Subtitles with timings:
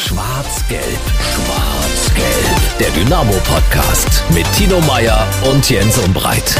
[0.00, 0.82] Schwarz-Gelb,
[1.20, 2.78] Schwarz-Gelb.
[2.80, 6.58] Der Dynamo-Podcast mit Tino Meyer und Jens Umbreit.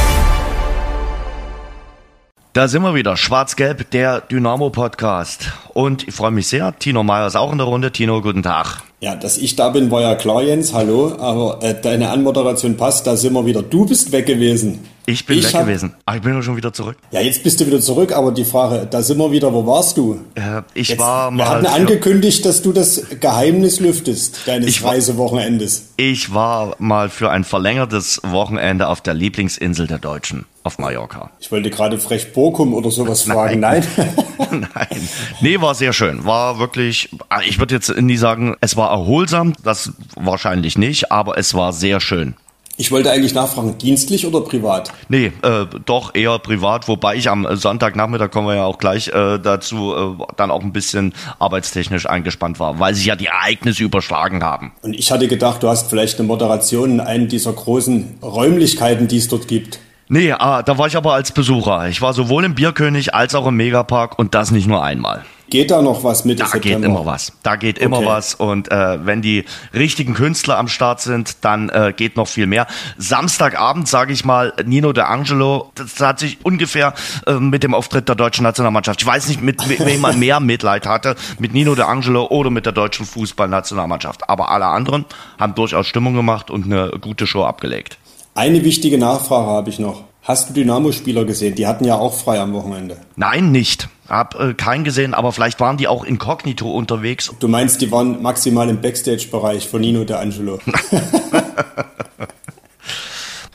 [2.53, 5.53] Da sind wir wieder, Schwarz-Gelb, der Dynamo-Podcast.
[5.73, 7.91] Und ich freue mich sehr, Tino Meyer ist auch in der Runde.
[7.91, 8.83] Tino, guten Tag.
[9.01, 11.17] Ja, dass ich da bin, war ja klar, Jens, hallo.
[11.19, 13.63] Aber äh, deine Anmoderation passt, da sind wir wieder.
[13.63, 14.87] Du bist weg gewesen.
[15.11, 15.95] Ich bin ich weg hab, gewesen.
[16.07, 16.97] Ach, ich bin doch schon wieder zurück.
[17.11, 19.97] Ja, jetzt bist du wieder zurück, aber die Frage, da sind wir wieder, wo warst
[19.97, 20.21] du?
[20.37, 21.39] Äh, ich jetzt, war mal.
[21.39, 25.89] Wir hatten angekündigt, dass du das Geheimnis lüftest, deines ich Reisewochenendes.
[25.97, 31.31] Ich war mal für ein verlängertes Wochenende auf der Lieblingsinsel der Deutschen, auf Mallorca.
[31.41, 33.61] Ich wollte gerade frech Bochum oder sowas fragen.
[33.61, 33.85] Nein.
[34.51, 35.09] Nein.
[35.41, 36.25] Nee, war sehr schön.
[36.25, 37.11] War wirklich,
[37.47, 42.01] ich würde jetzt nie sagen, es war erholsam, das wahrscheinlich nicht, aber es war sehr
[42.01, 42.35] schön.
[42.81, 44.91] Ich wollte eigentlich nachfragen, dienstlich oder privat?
[45.11, 49.39] Nee, äh, doch eher privat, wobei ich am Sonntagnachmittag, kommen wir ja auch gleich äh,
[49.39, 54.43] dazu, äh, dann auch ein bisschen arbeitstechnisch eingespannt war, weil sich ja die Ereignisse überschlagen
[54.43, 54.73] haben.
[54.81, 59.19] Und ich hatte gedacht, du hast vielleicht eine Moderation in einen dieser großen Räumlichkeiten, die
[59.19, 59.79] es dort gibt.
[60.09, 61.87] Nee, ah, da war ich aber als Besucher.
[61.89, 65.27] Ich war sowohl im Bierkönig als auch im Megapark und das nicht nur einmal.
[65.51, 66.39] Geht da noch was mit?
[66.39, 66.79] Da September?
[66.79, 67.33] geht immer was.
[67.43, 68.07] Da geht immer okay.
[68.07, 68.35] was.
[68.35, 72.69] Und äh, wenn die richtigen Künstler am Start sind, dann äh, geht noch viel mehr.
[72.99, 76.95] Samstagabend, sage ich mal, Nino De Angelo, das hat sich ungefähr
[77.27, 79.03] äh, mit dem Auftritt der deutschen Nationalmannschaft.
[79.03, 82.65] Ich weiß nicht, mit wem man mehr Mitleid hatte, mit Nino De Angelo oder mit
[82.65, 84.31] der deutschen Fußballnationalmannschaft.
[84.31, 85.05] Aber alle anderen
[85.39, 87.99] haben durchaus Stimmung gemacht und eine gute Show abgelegt.
[88.35, 90.05] Eine wichtige Nachfrage habe ich noch.
[90.23, 91.57] Hast du Dynamo-Spieler gesehen?
[91.57, 92.99] Die hatten ja auch frei am Wochenende.
[93.17, 93.89] Nein, nicht.
[94.11, 97.33] Hab äh, keinen gesehen, aber vielleicht waren die auch inkognito unterwegs.
[97.39, 100.59] Du meinst, die waren maximal im Backstage-Bereich von Nino De Angelo.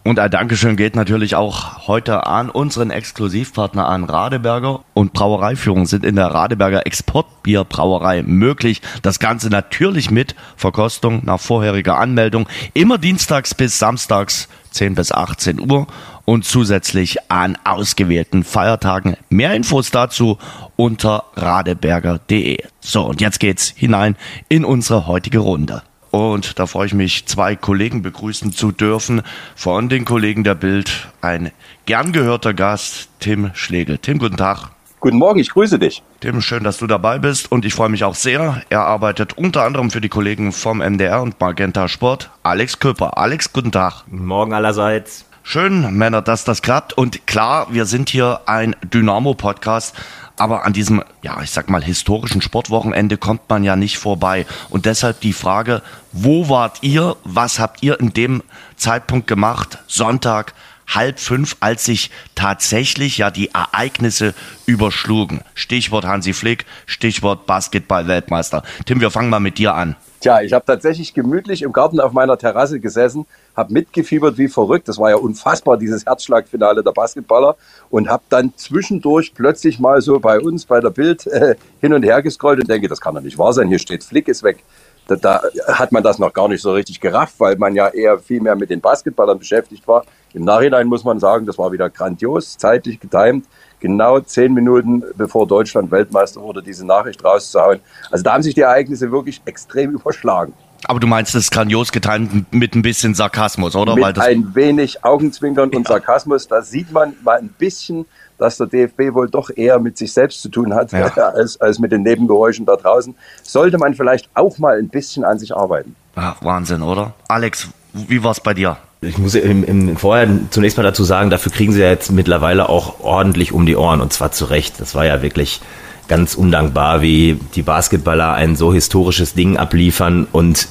[0.06, 6.06] Und ein Dankeschön geht natürlich auch heute an unseren Exklusivpartner an Radeberger und Brauereiführung sind
[6.06, 8.84] in der Radeberger Exportbierbrauerei möglich.
[9.02, 12.48] Das Ganze natürlich mit Verkostung nach vorheriger Anmeldung.
[12.76, 15.88] Immer dienstags bis samstags 10 bis 18 Uhr
[16.24, 19.18] und zusätzlich an ausgewählten Feiertagen.
[19.30, 20.38] Mehr Infos dazu
[20.76, 22.60] unter radeberger.de.
[22.80, 24.18] So, und jetzt geht's hinein
[24.50, 25.82] in unsere heutige Runde.
[26.16, 29.22] Und da freue ich mich, zwei Kollegen begrüßen zu dürfen.
[29.54, 31.52] Von den Kollegen der Bild ein
[31.86, 33.98] gern gehörter Gast, Tim Schlegel.
[33.98, 34.70] Tim, guten Tag.
[35.02, 36.04] Guten Morgen, ich grüße dich.
[36.22, 38.62] Tim, schön, dass du dabei bist und ich freue mich auch sehr.
[38.70, 42.30] Er arbeitet unter anderem für die Kollegen vom MDR und Magenta Sport.
[42.44, 43.18] Alex Köper.
[43.18, 44.06] Alex, guten Tag.
[44.10, 45.26] Guten Morgen allerseits.
[45.48, 46.94] Schön, Männer, dass das klappt.
[46.94, 49.96] Und klar, wir sind hier ein Dynamo-Podcast.
[50.38, 54.48] Aber an diesem, ja, ich sag mal, historischen Sportwochenende kommt man ja nicht vorbei.
[54.72, 57.16] Und deshalb die Frage, wo wart ihr?
[57.24, 58.42] Was habt ihr in dem
[58.76, 59.78] Zeitpunkt gemacht?
[59.86, 60.56] Sonntag,
[60.88, 64.34] halb fünf, als sich tatsächlich ja die Ereignisse
[64.66, 65.42] überschlugen.
[65.54, 68.64] Stichwort Hansi Flick, Stichwort Basketball-Weltmeister.
[68.88, 69.96] Tim, wir fangen mal mit dir an.
[70.22, 74.88] Tja, ich habe tatsächlich gemütlich im Garten auf meiner Terrasse gesessen, habe mitgefiebert wie verrückt.
[74.88, 77.56] Das war ja unfassbar, dieses Herzschlagfinale der Basketballer.
[77.90, 82.04] Und habe dann zwischendurch plötzlich mal so bei uns, bei der Bild, äh, hin und
[82.04, 83.68] her gescrollt und denke, das kann doch nicht wahr sein.
[83.68, 84.64] Hier steht Flick ist weg.
[85.08, 88.18] Da, da, hat man das noch gar nicht so richtig gerafft, weil man ja eher
[88.18, 90.04] viel mehr mit den Basketballern beschäftigt war.
[90.34, 93.46] Im Nachhinein muss man sagen, das war wieder grandios, zeitlich getimt
[93.86, 97.80] genau zehn Minuten bevor Deutschland Weltmeister wurde, diese Nachricht rauszuhauen.
[98.10, 100.54] Also da haben sich die Ereignisse wirklich extrem überschlagen.
[100.88, 103.96] Aber du meinst, es ist grandios getan mit ein bisschen Sarkasmus, oder?
[103.96, 106.48] Mit ein wenig Augenzwinkern und Sarkasmus.
[106.48, 108.06] Da sieht man mal ein bisschen,
[108.38, 111.06] dass der DFB wohl doch eher mit sich selbst zu tun hat, ja.
[111.34, 113.16] als, als mit den Nebengeräuschen da draußen.
[113.44, 115.96] Sollte man vielleicht auch mal ein bisschen an sich arbeiten.
[116.16, 117.14] Ja, Wahnsinn, oder?
[117.28, 118.78] Alex, wie war es bei dir?
[119.02, 122.70] Ich muss im, im, vorher zunächst mal dazu sagen, dafür kriegen sie ja jetzt mittlerweile
[122.70, 124.80] auch ordentlich um die Ohren und zwar zu Recht.
[124.80, 125.62] Das war ja wirklich
[126.08, 130.68] ganz undankbar, wie die Basketballer ein so historisches Ding abliefern und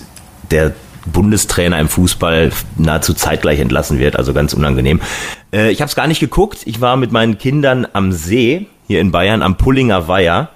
[0.51, 0.73] der
[1.07, 5.01] Bundestrainer im Fußball nahezu zeitgleich entlassen wird, also ganz unangenehm.
[5.53, 6.61] Äh, ich habe es gar nicht geguckt.
[6.65, 10.51] Ich war mit meinen Kindern am See hier in Bayern am Pullinger Weiher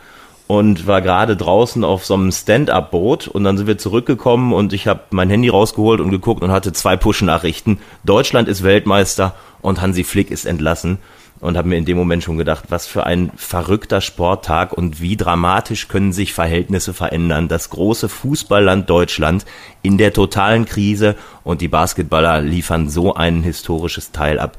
[0.49, 4.89] und war gerade draußen auf so einem Stand-up-Boot und dann sind wir zurückgekommen und ich
[4.89, 7.79] habe mein Handy rausgeholt und geguckt und hatte zwei Push-Nachrichten.
[8.03, 10.99] Deutschland ist Weltmeister und Hansi Flick ist entlassen
[11.41, 15.19] und habe mir in dem Moment schon gedacht, was für ein verrückter Sporttag und wie
[15.19, 17.49] dramatisch können sich Verhältnisse verändern.
[17.49, 19.45] Das große Fußballland Deutschland
[19.83, 21.15] in der totalen Krise
[21.45, 24.57] und die Basketballer liefern so ein historisches Teil ab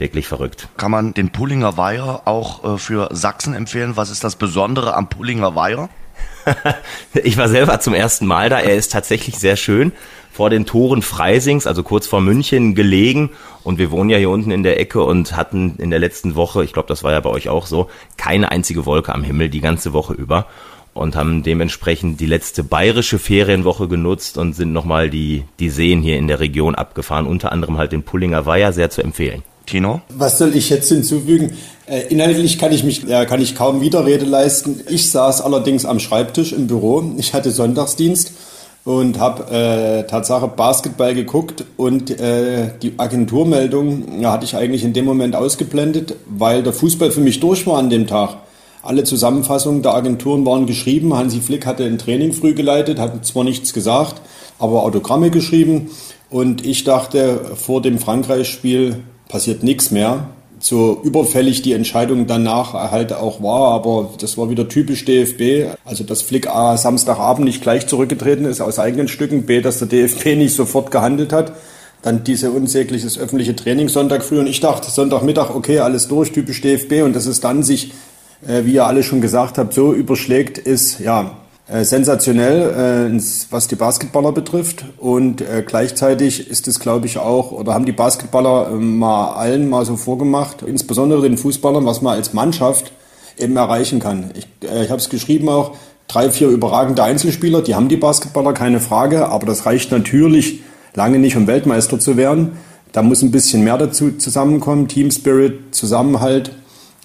[0.00, 0.68] wirklich verrückt.
[0.76, 3.96] Kann man den Pullinger Weiher auch äh, für Sachsen empfehlen?
[3.96, 5.88] Was ist das Besondere am Pullinger Weiher?
[7.14, 8.58] ich war selber zum ersten Mal da.
[8.58, 9.92] Er ist tatsächlich sehr schön.
[10.32, 13.30] Vor den Toren Freisings, also kurz vor München, gelegen.
[13.62, 16.64] Und wir wohnen ja hier unten in der Ecke und hatten in der letzten Woche,
[16.64, 19.60] ich glaube, das war ja bei euch auch so, keine einzige Wolke am Himmel die
[19.60, 20.46] ganze Woche über.
[20.92, 26.18] und haben dementsprechend die letzte bayerische Ferienwoche genutzt und sind nochmal die, die Seen hier
[26.18, 29.44] in der Region abgefahren, unter anderem halt den Pullinger Weiher, sehr zu empfehlen.
[29.70, 30.02] Tino?
[30.08, 31.52] Was soll ich jetzt hinzufügen?
[31.86, 34.80] Äh, inhaltlich kann ich mich, kann ich kaum Widerrede leisten.
[34.88, 37.04] Ich saß allerdings am Schreibtisch im Büro.
[37.18, 38.32] Ich hatte Sonntagsdienst
[38.84, 44.92] und habe äh, Tatsache Basketball geguckt und äh, die Agenturmeldung ja, hatte ich eigentlich in
[44.92, 48.38] dem Moment ausgeblendet, weil der Fußball für mich durch war an dem Tag.
[48.82, 51.14] Alle Zusammenfassungen der Agenturen waren geschrieben.
[51.14, 54.22] Hansi Flick hatte ein Training früh geleitet, hat zwar nichts gesagt,
[54.58, 55.90] aber Autogramme geschrieben.
[56.30, 60.26] Und ich dachte, vor dem Frankreich-Spiel passiert nichts mehr.
[60.58, 65.74] So überfällig die Entscheidung danach halt auch war, aber das war wieder typisch DFB.
[65.86, 69.88] Also, dass Flick A Samstagabend nicht gleich zurückgetreten ist aus eigenen Stücken, B, dass der
[69.88, 71.52] DFB nicht sofort gehandelt hat.
[72.02, 76.60] Dann diese unsägliches öffentliche Training Sonntag früh und ich dachte Sonntagmittag, okay, alles durch, typisch
[76.60, 77.92] DFB und dass es dann sich,
[78.46, 81.39] äh, wie ihr alle schon gesagt habt, so überschlägt, ist ja
[81.70, 83.20] äh, sensationell, äh,
[83.50, 84.84] was die Basketballer betrifft.
[84.98, 89.84] Und äh, gleichzeitig ist es, glaube ich, auch, oder haben die Basketballer mal allen mal
[89.84, 92.92] so vorgemacht, insbesondere den Fußballern, was man als Mannschaft
[93.38, 94.32] eben erreichen kann.
[94.34, 95.76] Ich, ich habe es geschrieben auch,
[96.08, 100.62] drei, vier überragende Einzelspieler, die haben die Basketballer, keine Frage, aber das reicht natürlich
[100.94, 102.58] lange nicht, um Weltmeister zu werden.
[102.90, 106.50] Da muss ein bisschen mehr dazu zusammenkommen, Team Spirit, Zusammenhalt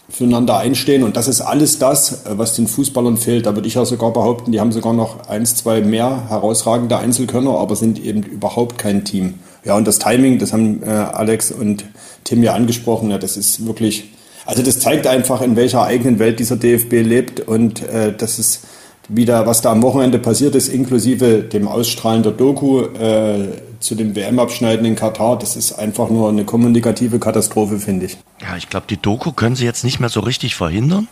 [0.09, 1.03] füreinander einstehen.
[1.03, 3.45] Und das ist alles das, äh, was den Fußballern fehlt.
[3.45, 7.57] Da würde ich ja sogar behaupten, die haben sogar noch eins, zwei mehr herausragende Einzelkönner,
[7.57, 9.35] aber sind eben überhaupt kein Team.
[9.63, 11.85] Ja, und das Timing, das haben äh, Alex und
[12.23, 14.11] Tim ja angesprochen, ja, das ist wirklich,
[14.45, 18.61] also das zeigt einfach, in welcher eigenen Welt dieser DFB lebt und äh, das ist
[19.07, 23.47] wieder, was da am Wochenende passiert ist, inklusive dem Ausstrahlen der Doku äh,
[23.85, 28.17] zu dem WM-Abschneiden in Katar, das ist einfach nur eine kommunikative Katastrophe, finde ich.
[28.41, 31.07] Ja, ich glaube, die Doku können sie jetzt nicht mehr so richtig verhindern,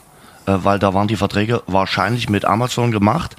[0.46, 3.36] äh, weil da waren die Verträge wahrscheinlich mit Amazon gemacht.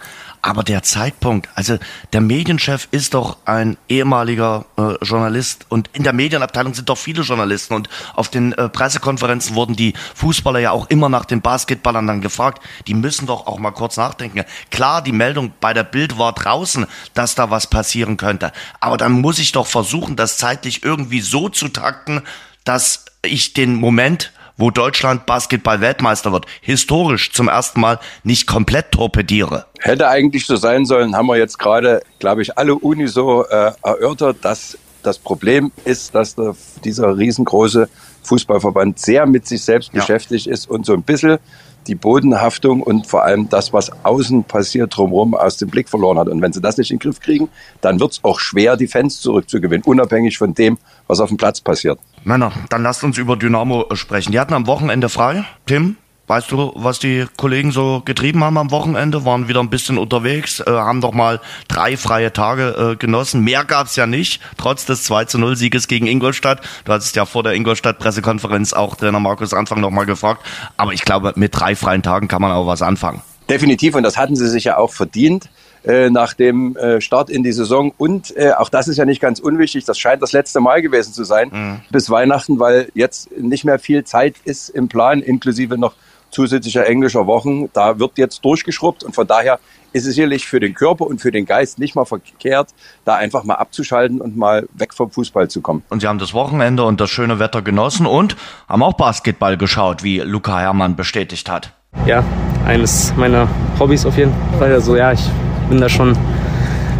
[0.46, 1.78] Aber der Zeitpunkt, also
[2.12, 7.22] der Medienchef ist doch ein ehemaliger äh, Journalist und in der Medienabteilung sind doch viele
[7.22, 12.06] Journalisten und auf den äh, Pressekonferenzen wurden die Fußballer ja auch immer nach den Basketballern
[12.06, 12.62] dann gefragt.
[12.86, 14.44] Die müssen doch auch mal kurz nachdenken.
[14.70, 18.52] Klar, die Meldung bei der Bild war draußen, dass da was passieren könnte.
[18.80, 22.20] Aber dann muss ich doch versuchen, das zeitlich irgendwie so zu takten,
[22.64, 29.66] dass ich den Moment wo Deutschland Basketball-Weltmeister wird, historisch zum ersten Mal nicht komplett torpediere.
[29.80, 34.38] Hätte eigentlich so sein sollen, haben wir jetzt gerade, glaube ich, alle uniso äh, erörtert,
[34.42, 37.88] dass das Problem ist, dass der, dieser riesengroße
[38.22, 40.00] Fußballverband sehr mit sich selbst ja.
[40.00, 41.38] beschäftigt ist und so ein bisschen
[41.86, 46.28] die Bodenhaftung und vor allem das, was außen passiert drumherum, aus dem Blick verloren hat.
[46.28, 47.48] Und wenn sie das nicht in den Griff kriegen,
[47.80, 51.60] dann wird es auch schwer, die Fans zurückzugewinnen, unabhängig von dem, was auf dem Platz
[51.60, 51.98] passiert.
[52.24, 54.32] Männer, dann lasst uns über Dynamo sprechen.
[54.32, 55.44] Die hatten am Wochenende frei.
[55.66, 55.96] Tim,
[56.26, 59.26] Weißt du, was die Kollegen so getrieben haben am Wochenende?
[59.26, 61.38] Waren wieder ein bisschen unterwegs, äh, haben doch mal
[61.68, 63.42] drei freie Tage äh, genossen.
[63.42, 66.62] Mehr gab's ja nicht, trotz des 2 zu 0 Sieges gegen Ingolstadt.
[66.86, 70.46] Du hattest ja vor der Ingolstadt-Pressekonferenz auch Trainer Markus Anfang nochmal gefragt.
[70.78, 73.20] Aber ich glaube, mit drei freien Tagen kann man auch was anfangen.
[73.50, 75.50] Definitiv, und das hatten sie sich ja auch verdient
[75.84, 77.92] äh, nach dem äh, Start in die Saison.
[77.98, 81.12] Und äh, auch das ist ja nicht ganz unwichtig, das scheint das letzte Mal gewesen
[81.12, 81.80] zu sein mhm.
[81.90, 85.94] bis Weihnachten, weil jetzt nicht mehr viel Zeit ist im Plan, inklusive noch
[86.34, 87.70] zusätzlicher englischer Wochen.
[87.72, 89.58] Da wird jetzt durchgeschrubbt und von daher
[89.92, 92.70] ist es sicherlich für den Körper und für den Geist nicht mal verkehrt,
[93.04, 95.84] da einfach mal abzuschalten und mal weg vom Fußball zu kommen.
[95.88, 98.36] Und Sie haben das Wochenende und das schöne Wetter genossen und
[98.68, 101.72] haben auch Basketball geschaut, wie Luca Herrmann bestätigt hat.
[102.06, 102.24] Ja,
[102.66, 103.48] eines meiner
[103.78, 104.72] Hobbys auf jeden Fall.
[104.72, 105.22] Also ja, ich
[105.68, 106.18] bin da schon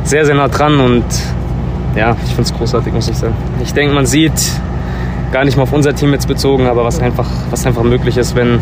[0.04, 1.04] sehr, sehr nah dran und
[1.96, 3.34] ja, ich finde es großartig, muss ich sagen.
[3.62, 4.32] Ich denke, man sieht
[5.32, 8.36] gar nicht mal auf unser Team jetzt bezogen, aber was einfach, was einfach möglich ist,
[8.36, 8.60] wenn,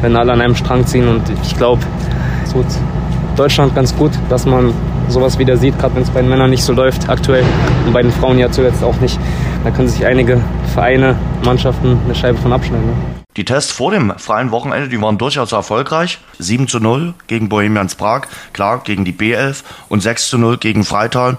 [0.00, 1.08] wenn alle an einem Strang ziehen.
[1.08, 1.82] Und ich glaube,
[2.44, 2.66] es tut
[3.36, 4.72] Deutschland ganz gut, dass man
[5.08, 7.44] sowas wieder sieht, gerade wenn es bei den Männern nicht so läuft aktuell
[7.86, 9.18] und bei den Frauen ja zuletzt auch nicht.
[9.64, 10.40] Da können sich einige
[10.74, 12.86] Vereine, Mannschaften eine Scheibe von abschneiden.
[12.86, 12.94] Ne?
[13.36, 16.18] Die Tests vor dem freien Wochenende, die waren durchaus erfolgreich.
[16.38, 20.84] 7 zu 0 gegen Bohemians Prag, klar, gegen die B11 und 6 zu 0 gegen
[20.84, 21.38] Freital.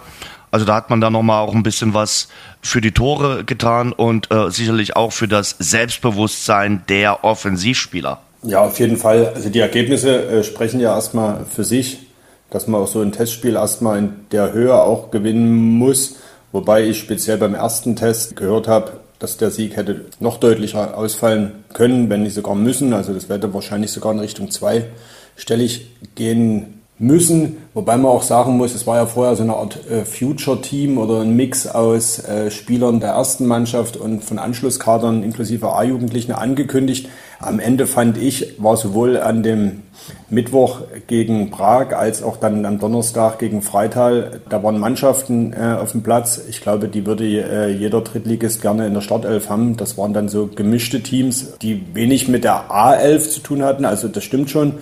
[0.51, 2.30] Also da hat man dann nochmal auch ein bisschen was
[2.62, 8.20] für die Tore getan und äh, sicherlich auch für das Selbstbewusstsein der Offensivspieler.
[8.43, 9.34] Ja, auf jeden Fall.
[9.36, 12.08] Also die Ergebnisse äh, sprechen ja erstmal für sich,
[12.50, 16.15] dass man auch so ein Testspiel erstmal in der Höhe auch gewinnen muss.
[16.51, 21.63] Wobei ich speziell beim ersten Test gehört habe, dass der Sieg hätte noch deutlicher ausfallen
[21.74, 22.93] können, wenn nicht sogar müssen.
[22.93, 28.75] Also das hätte wahrscheinlich sogar in Richtung zweistellig gehen müssen, wobei man auch sagen muss,
[28.75, 33.00] es war ja vorher so eine Art äh, Future-Team oder ein Mix aus äh, Spielern
[33.00, 37.08] der ersten Mannschaft und von Anschlusskadern inklusive A-Jugendlichen angekündigt.
[37.41, 39.84] Am Ende fand ich, war sowohl an dem
[40.29, 44.41] Mittwoch gegen Prag als auch dann am Donnerstag gegen Freital.
[44.50, 46.41] Da waren Mannschaften äh, auf dem Platz.
[46.50, 49.77] Ich glaube, die würde äh, jeder Drittligist gerne in der Startelf haben.
[49.77, 53.86] Das waren dann so gemischte Teams, die wenig mit der A11 zu tun hatten.
[53.86, 54.74] Also das stimmt schon.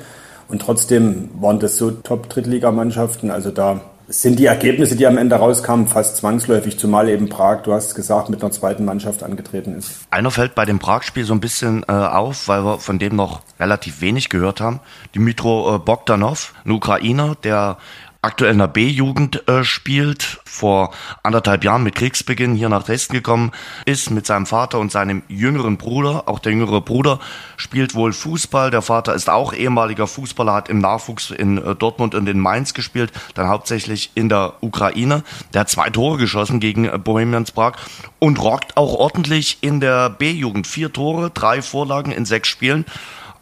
[0.47, 3.29] Und trotzdem waren das so Top-Drittligamannschaften.
[3.29, 7.73] Also da sind die Ergebnisse, die am Ende rauskamen, fast zwangsläufig, zumal eben Prag, du
[7.73, 10.07] hast es gesagt, mit einer zweiten Mannschaft angetreten ist.
[10.09, 13.41] Einer fällt bei dem Prag-Spiel so ein bisschen äh, auf, weil wir von dem noch
[13.59, 14.79] relativ wenig gehört haben.
[15.13, 17.77] Dimitro äh, Bogdanov, ein Ukrainer, der
[18.21, 20.93] aktuell in der B-Jugend äh, spielt, vor
[21.23, 23.51] anderthalb Jahren mit Kriegsbeginn hier nach Dresden gekommen
[23.85, 26.27] ist mit seinem Vater und seinem jüngeren Bruder.
[26.27, 27.19] Auch der jüngere Bruder
[27.57, 28.71] spielt wohl Fußball.
[28.71, 32.73] Der Vater ist auch ehemaliger Fußballer, hat im Nachwuchs in äh, Dortmund und in Mainz
[32.73, 35.23] gespielt, dann hauptsächlich in der Ukraine.
[35.53, 37.73] Der hat zwei Tore geschossen gegen äh, Bohemians Prag
[38.19, 40.67] und rockt auch ordentlich in der B-Jugend.
[40.67, 42.85] Vier Tore, drei Vorlagen in sechs Spielen.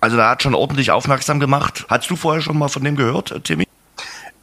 [0.01, 1.85] Also der hat schon ordentlich aufmerksam gemacht.
[1.89, 3.65] Hast du vorher schon mal von dem gehört, Timmy?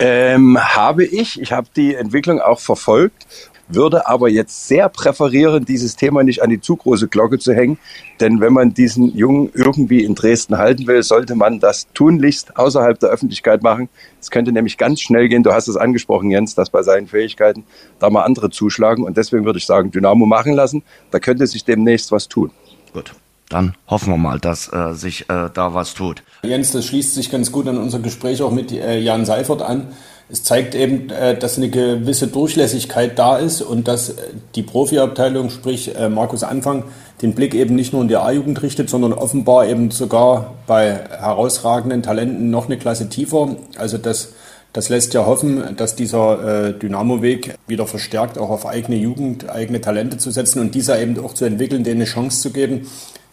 [0.04, 1.40] Ähm, habe ich.
[1.40, 3.25] Ich habe die Entwicklung auch verfolgt,
[3.68, 7.78] würde aber jetzt sehr präferieren, dieses Thema nicht an die zu große Glocke zu hängen.
[8.18, 12.99] Denn wenn man diesen Jungen irgendwie in Dresden halten will, sollte man das tunlichst außerhalb
[12.99, 13.88] der Öffentlichkeit machen.
[14.21, 15.44] Es könnte nämlich ganz schnell gehen.
[15.44, 17.62] Du hast es angesprochen, Jens, dass bei seinen Fähigkeiten
[18.00, 19.04] da mal andere zuschlagen.
[19.04, 20.82] Und deswegen würde ich sagen, Dynamo machen lassen.
[21.12, 22.50] Da könnte sich demnächst was tun.
[22.92, 23.14] Gut
[23.52, 26.23] dann hoffen wir mal, dass äh, sich äh, da was tut.
[26.45, 29.87] Jens, das schließt sich ganz gut an unser Gespräch auch mit äh, Jan Seifert an.
[30.29, 34.15] Es zeigt eben, äh, dass eine gewisse Durchlässigkeit da ist und dass äh,
[34.57, 36.83] die Profiabteilung, sprich Markus Anfang,
[37.23, 42.03] den Blick eben nicht nur in die A-Jugend richtet, sondern offenbar eben sogar bei herausragenden
[42.03, 43.55] Talenten noch eine Klasse tiefer.
[43.79, 44.33] Also das,
[44.73, 50.17] das lässt ja hoffen, dass dieser Dynamo-Weg wieder verstärkt auch auf eigene Jugend, eigene Talente
[50.17, 52.89] zu setzen und dieser eben auch zu entwickeln, denen eine Chance zu geben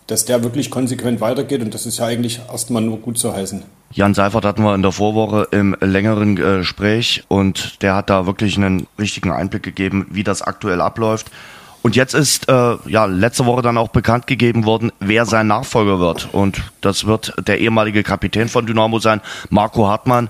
[0.09, 3.63] dass der wirklich konsequent weitergeht und das ist ja eigentlich erstmal nur gut zu heißen.
[3.91, 8.57] Jan Seifert hatten wir in der Vorwoche im längeren Gespräch und der hat da wirklich
[8.57, 11.31] einen richtigen Einblick gegeben, wie das aktuell abläuft.
[11.81, 15.99] Und jetzt ist äh, ja letzte Woche dann auch bekannt gegeben worden, wer sein Nachfolger
[15.99, 16.29] wird.
[16.33, 20.29] Und das wird der ehemalige Kapitän von Dynamo sein, Marco Hartmann.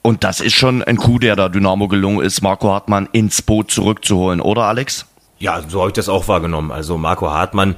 [0.00, 3.70] Und das ist schon ein Coup, der da Dynamo gelungen ist, Marco Hartmann ins Boot
[3.70, 5.06] zurückzuholen, oder Alex?
[5.38, 6.72] Ja, so habe ich das auch wahrgenommen.
[6.72, 7.76] Also Marco Hartmann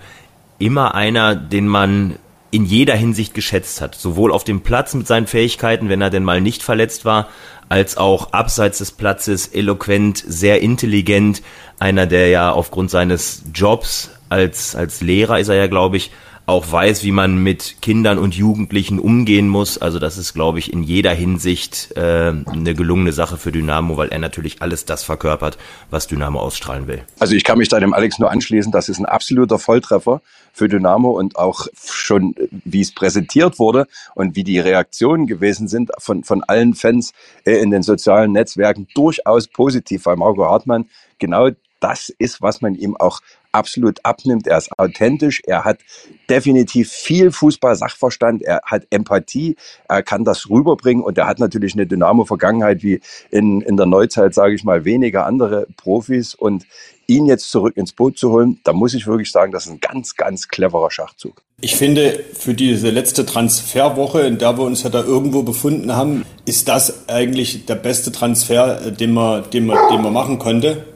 [0.61, 2.17] immer einer, den man
[2.52, 3.95] in jeder Hinsicht geschätzt hat.
[3.95, 7.29] Sowohl auf dem Platz mit seinen Fähigkeiten, wenn er denn mal nicht verletzt war,
[7.69, 11.43] als auch abseits des Platzes eloquent, sehr intelligent.
[11.79, 16.11] Einer, der ja aufgrund seines Jobs als, als Lehrer ist er ja, glaube ich,
[16.47, 19.79] auch weiß, wie man mit Kindern und Jugendlichen umgehen muss.
[19.79, 24.09] Also das ist, glaube ich, in jeder Hinsicht äh, eine gelungene Sache für Dynamo, weil
[24.09, 25.59] er natürlich alles das verkörpert,
[25.90, 27.02] was Dynamo ausstrahlen will.
[27.21, 28.73] Also ich kann mich da dem Alex nur anschließen.
[28.73, 34.37] Das ist ein absoluter Volltreffer für Dynamo und auch schon, wie es präsentiert wurde und
[34.37, 37.12] wie die Reaktionen gewesen sind von, von allen Fans
[37.45, 40.88] äh, in den sozialen Netzwerken durchaus positiv, weil Marco Hartmann
[41.19, 43.21] genau das ist, was man ihm auch
[43.52, 44.47] absolut abnimmt.
[44.47, 45.80] Er ist authentisch, er hat
[46.28, 49.57] definitiv viel Fußball-Sachverstand, er hat Empathie,
[49.88, 54.35] er kann das rüberbringen und er hat natürlich eine Dynamo-Vergangenheit wie in, in der Neuzeit,
[54.35, 56.66] sage ich mal, weniger andere Profis und
[57.11, 59.81] ihn jetzt zurück ins Boot zu holen, da muss ich wirklich sagen, das ist ein
[59.81, 61.43] ganz, ganz cleverer Schachzug.
[61.61, 66.25] Ich finde, für diese letzte Transferwoche, in der wir uns ja da irgendwo befunden haben,
[66.47, 70.87] ist das eigentlich der beste Transfer, den man, den man, den man machen konnte.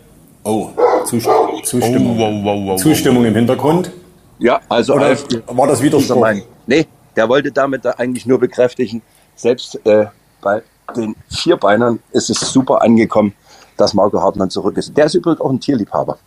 [0.45, 0.71] Oh,
[1.07, 1.65] Zustimmung.
[1.65, 3.91] Zustimmung, oh, wow, wow, Zustimmung im Hintergrund.
[4.39, 5.17] Ja, also Oder
[5.47, 6.27] war das Widerspruch?
[6.67, 9.03] Nee, der wollte damit eigentlich nur bekräftigen,
[9.37, 10.07] selbst äh,
[10.41, 10.63] bei
[10.97, 13.35] den Vierbeinern ist es super angekommen,
[13.77, 14.97] dass Marco Hartmann zurück ist.
[14.97, 16.19] Der ist übrigens auch ein Tierliebhaber.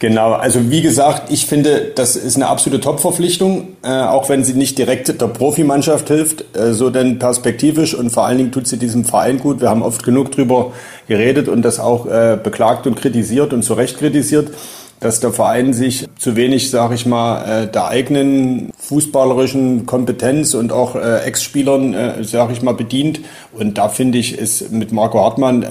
[0.00, 4.54] Genau, also wie gesagt, ich finde, das ist eine absolute Top-Verpflichtung, äh, auch wenn sie
[4.54, 8.76] nicht direkt der Profimannschaft hilft, äh, so denn perspektivisch und vor allen Dingen tut sie
[8.76, 9.60] diesem Verein gut.
[9.60, 10.72] Wir haben oft genug drüber
[11.08, 14.52] geredet und das auch äh, beklagt und kritisiert und zu Recht kritisiert
[15.00, 20.72] dass der Verein sich zu wenig, sage ich mal, äh, der eigenen fußballerischen Kompetenz und
[20.72, 23.20] auch äh, Ex-Spielern, äh, sage ich mal, bedient.
[23.52, 25.66] Und da finde ich, ist mit Marco Hartmann,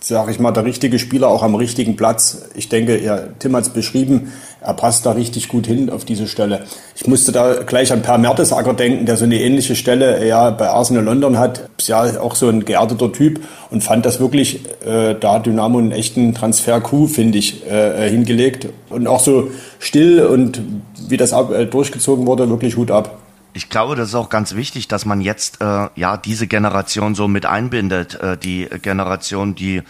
[0.00, 2.42] sage ich mal, der richtige Spieler auch am richtigen Platz.
[2.54, 6.26] Ich denke, ja, Tim hat es beschrieben, er passt da richtig gut hin auf diese
[6.26, 6.64] Stelle.
[6.94, 10.68] Ich musste da gleich an Per Mertesacker denken, der so eine ähnliche Stelle ja bei
[10.68, 11.70] Arsenal London hat.
[11.78, 13.40] Ist ja auch so ein geerdeter Typ
[13.70, 18.68] und fand das wirklich äh, da Dynamo einen echten Transfer-Coup, finde ich, äh, äh, hingelegt.
[18.90, 20.60] Und auch so still und
[21.08, 23.18] wie das ab, äh, durchgezogen wurde, wirklich Hut ab.
[23.52, 27.26] Ich glaube, das ist auch ganz wichtig, dass man jetzt äh, ja diese Generation so
[27.26, 29.82] mit einbindet, äh, die Generation, die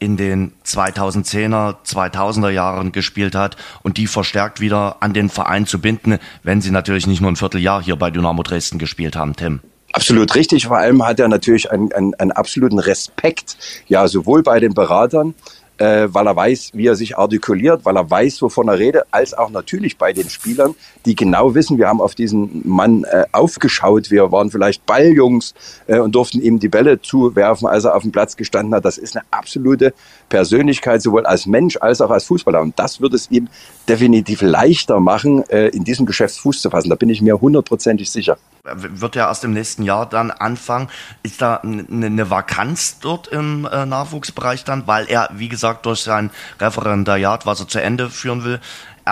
[0.00, 5.78] in den 2010er, 2000er Jahren gespielt hat und die verstärkt wieder an den Verein zu
[5.80, 9.60] binden, wenn sie natürlich nicht nur ein Vierteljahr hier bei Dynamo Dresden gespielt haben, Tim.
[9.92, 10.66] Absolut richtig.
[10.66, 13.56] Vor allem hat er natürlich einen, einen, einen absoluten Respekt,
[13.88, 15.34] ja, sowohl bei den Beratern,
[15.80, 19.32] äh, weil er weiß, wie er sich artikuliert, weil er weiß, wovon er redet, als
[19.32, 20.74] auch natürlich bei den Spielern,
[21.06, 25.54] die genau wissen, wir haben auf diesen Mann äh, aufgeschaut, wir waren vielleicht Balljungs
[25.86, 28.84] äh, und durften ihm die Bälle zuwerfen, als er auf dem Platz gestanden hat.
[28.84, 29.94] Das ist eine absolute
[30.30, 32.62] Persönlichkeit, sowohl als Mensch als auch als Fußballer.
[32.62, 33.48] Und das wird es ihm
[33.86, 36.88] definitiv leichter machen, äh, in diesem Geschäft Fuß zu fassen.
[36.88, 38.38] Da bin ich mir hundertprozentig sicher.
[38.64, 40.88] Wird ja erst im nächsten Jahr dann anfangen.
[41.22, 46.30] Ist da eine Vakanz dort im äh, Nachwuchsbereich dann, weil er, wie gesagt, durch sein
[46.60, 48.60] Referendariat, was er zu Ende führen will,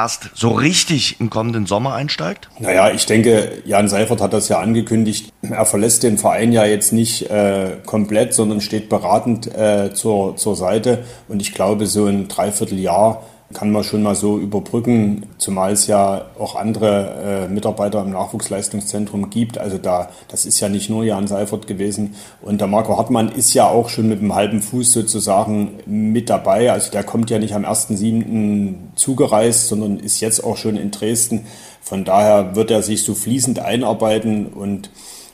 [0.03, 2.49] erst so richtig im kommenden Sommer einsteigt?
[2.59, 5.33] Naja, ich denke, Jan Seifert hat das ja angekündigt.
[5.43, 10.55] Er verlässt den Verein ja jetzt nicht äh, komplett, sondern steht beratend äh, zur, zur
[10.57, 11.05] Seite.
[11.27, 13.23] Und ich glaube, so ein Dreivierteljahr
[13.55, 19.31] kann man schon mal so überbrücken, zumal es ja auch andere äh, Mitarbeiter im Nachwuchsleistungszentrum
[19.31, 19.57] gibt.
[19.57, 22.15] Also da, das ist ja nicht nur Jan Seifert gewesen.
[22.43, 26.71] Und der Marco Hartmann ist ja auch schon mit dem halben Fuß sozusagen mit dabei.
[26.71, 28.75] Also der kommt ja nicht am 1.7.
[28.97, 31.47] zugereist, sondern ist jetzt auch schon in Dresden.
[31.81, 34.91] Von daher wird er sich so fließend einarbeiten und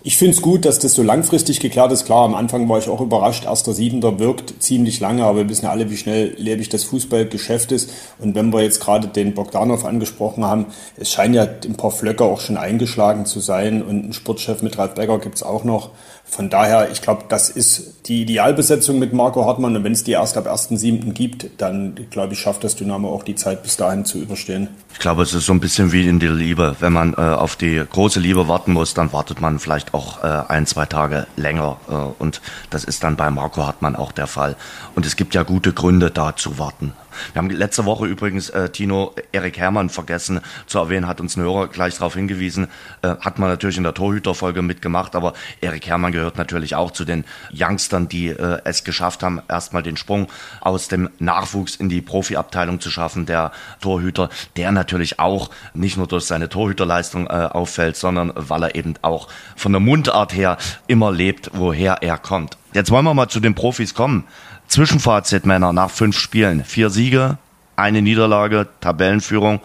[0.07, 2.05] ich finde es gut, dass das so langfristig geklärt ist.
[2.05, 3.47] Klar, am Anfang war ich auch überrascht.
[3.47, 7.73] Erster Siebenter wirkt ziemlich lange, aber wir wissen ja alle, wie schnell lebig das Fußballgeschäft
[7.73, 7.91] ist.
[8.19, 10.67] Und wenn wir jetzt gerade den Bogdanov angesprochen haben,
[10.99, 13.83] es scheinen ja ein paar Flöcke auch schon eingeschlagen zu sein.
[13.83, 15.89] Und einen Sportchef mit Ralf Becker gibt's auch noch.
[16.35, 19.77] Von daher, ich glaube, das ist die Idealbesetzung mit Marco Hartmann.
[19.77, 21.13] Und wenn es die erst ab 1.7.
[21.13, 24.67] gibt, dann, glaube ich, schafft das Dynamo auch die Zeit bis dahin zu überstehen.
[24.93, 26.75] Ich glaube, es ist so ein bisschen wie in der Liebe.
[26.81, 30.43] Wenn man äh, auf die große Liebe warten muss, dann wartet man vielleicht auch äh,
[30.49, 31.77] ein, zwei Tage länger.
[31.89, 34.57] Äh, und das ist dann bei Marco Hartmann auch der Fall.
[34.97, 36.95] Und es gibt ja gute Gründe, da zu warten.
[37.33, 41.43] Wir haben letzte Woche übrigens äh, Tino Erik Herrmann vergessen zu erwähnen, hat uns ein
[41.43, 42.69] Hörer gleich darauf hingewiesen,
[43.03, 47.05] äh, hat man natürlich in der Torhüterfolge mitgemacht, aber Erik Herrmann gehört natürlich auch zu
[47.05, 50.29] den Youngstern, die äh, es geschafft haben, erstmal den Sprung
[50.61, 53.27] aus dem Nachwuchs in die Profiabteilung zu schaffen.
[53.27, 58.75] Der Torhüter, der natürlich auch nicht nur durch seine Torhüterleistung äh, auffällt, sondern weil er
[58.75, 62.57] eben auch von der Mundart her immer lebt, woher er kommt.
[62.75, 64.25] Jetzt wollen wir mal zu den Profis kommen.
[64.69, 66.65] Zwischenfazit, Männer, nach fünf Spielen.
[66.65, 67.39] Vier Siege,
[67.77, 69.61] eine Niederlage, Tabellenführung.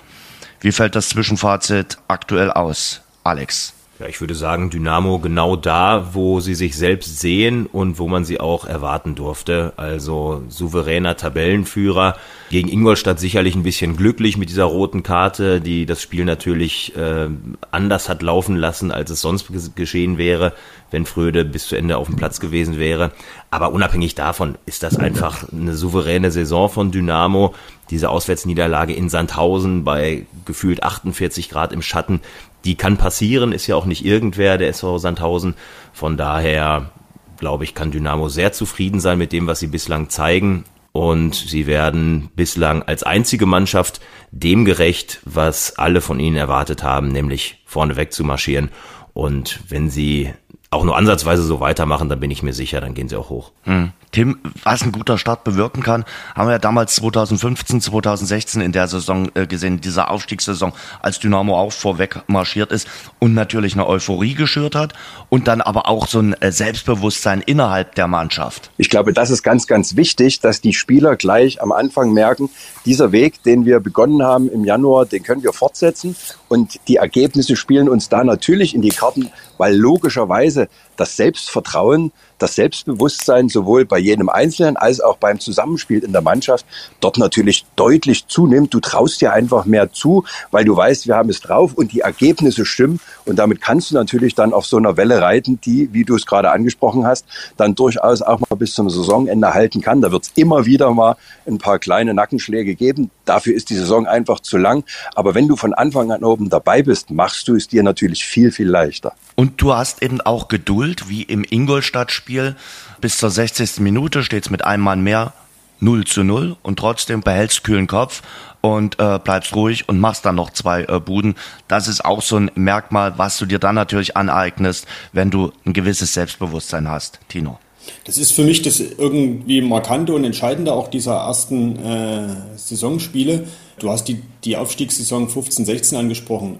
[0.61, 3.73] Wie fällt das Zwischenfazit aktuell aus, Alex?
[3.99, 8.23] Ja, ich würde sagen, Dynamo genau da, wo sie sich selbst sehen und wo man
[8.23, 9.73] sie auch erwarten durfte.
[9.75, 12.15] Also souveräner Tabellenführer.
[12.49, 17.27] Gegen Ingolstadt sicherlich ein bisschen glücklich mit dieser roten Karte, die das Spiel natürlich äh,
[17.71, 20.53] anders hat laufen lassen, als es sonst geschehen wäre,
[20.91, 23.11] wenn Fröde bis zu Ende auf dem Platz gewesen wäre.
[23.51, 27.53] Aber unabhängig davon ist das einfach eine souveräne Saison von Dynamo.
[27.89, 32.21] Diese Auswärtsniederlage in Sandhausen bei gefühlt 48 Grad im Schatten,
[32.65, 35.55] die kann passieren, ist ja auch nicht irgendwer, der SV Sandhausen.
[35.93, 36.91] Von daher,
[37.37, 40.65] glaube ich, kann Dynamo sehr zufrieden sein mit dem, was sie bislang zeigen.
[40.91, 47.09] Und sie werden bislang als einzige Mannschaft dem gerecht, was alle von ihnen erwartet haben,
[47.09, 48.69] nämlich vorneweg zu marschieren.
[49.13, 50.33] Und wenn sie
[50.71, 53.51] auch nur ansatzweise so weitermachen, dann bin ich mir sicher, dann gehen sie auch hoch.
[53.63, 53.91] Hm.
[54.11, 56.05] Tim, was ein guter Start bewirken kann,
[56.35, 61.57] haben wir ja damals 2015, 2016 in der Saison äh, gesehen, dieser Aufstiegssaison, als Dynamo
[61.57, 64.93] auch vorweg marschiert ist und natürlich eine Euphorie geschürt hat
[65.29, 68.69] und dann aber auch so ein äh, Selbstbewusstsein innerhalb der Mannschaft.
[68.77, 72.49] Ich glaube, das ist ganz, ganz wichtig, dass die Spieler gleich am Anfang merken,
[72.85, 76.15] dieser Weg, den wir begonnen haben im Januar, den können wir fortsetzen
[76.47, 80.67] und die Ergebnisse spielen uns da natürlich in die Karten, weil logischerweise
[80.97, 86.65] das Selbstvertrauen das Selbstbewusstsein sowohl bei jedem Einzelnen als auch beim Zusammenspiel in der Mannschaft
[87.01, 88.73] dort natürlich deutlich zunimmt.
[88.73, 91.99] Du traust dir einfach mehr zu, weil du weißt, wir haben es drauf und die
[91.99, 92.99] Ergebnisse stimmen.
[93.25, 96.25] Und damit kannst du natürlich dann auf so einer Welle reiten, die, wie du es
[96.25, 97.25] gerade angesprochen hast,
[97.57, 100.01] dann durchaus auch mal bis zum Saisonende halten kann.
[100.01, 103.11] Da wird es immer wieder mal ein paar kleine Nackenschläge geben.
[103.29, 104.83] Dafür ist die Saison einfach zu lang.
[105.13, 108.51] Aber wenn du von Anfang an oben dabei bist, machst du es dir natürlich viel,
[108.51, 109.13] viel leichter.
[109.35, 112.55] Und du hast eben auch Geduld, wie im Ingolstadt-Spiel Spiel.
[113.01, 113.79] Bis zur 60.
[113.79, 115.33] Minute steht es mit einem Mann mehr
[115.79, 118.21] 0 zu 0 und trotzdem behältst kühlen Kopf
[118.61, 121.35] und äh, bleibst ruhig und machst dann noch zwei äh, Buden.
[121.67, 125.73] Das ist auch so ein Merkmal, was du dir dann natürlich aneignest, wenn du ein
[125.73, 127.59] gewisses Selbstbewusstsein hast, Tino.
[128.05, 133.47] Das ist für mich das irgendwie markante und entscheidende auch dieser ersten äh, Saisonspiele.
[133.79, 136.57] Du hast die, die Aufstiegssaison 15-16 angesprochen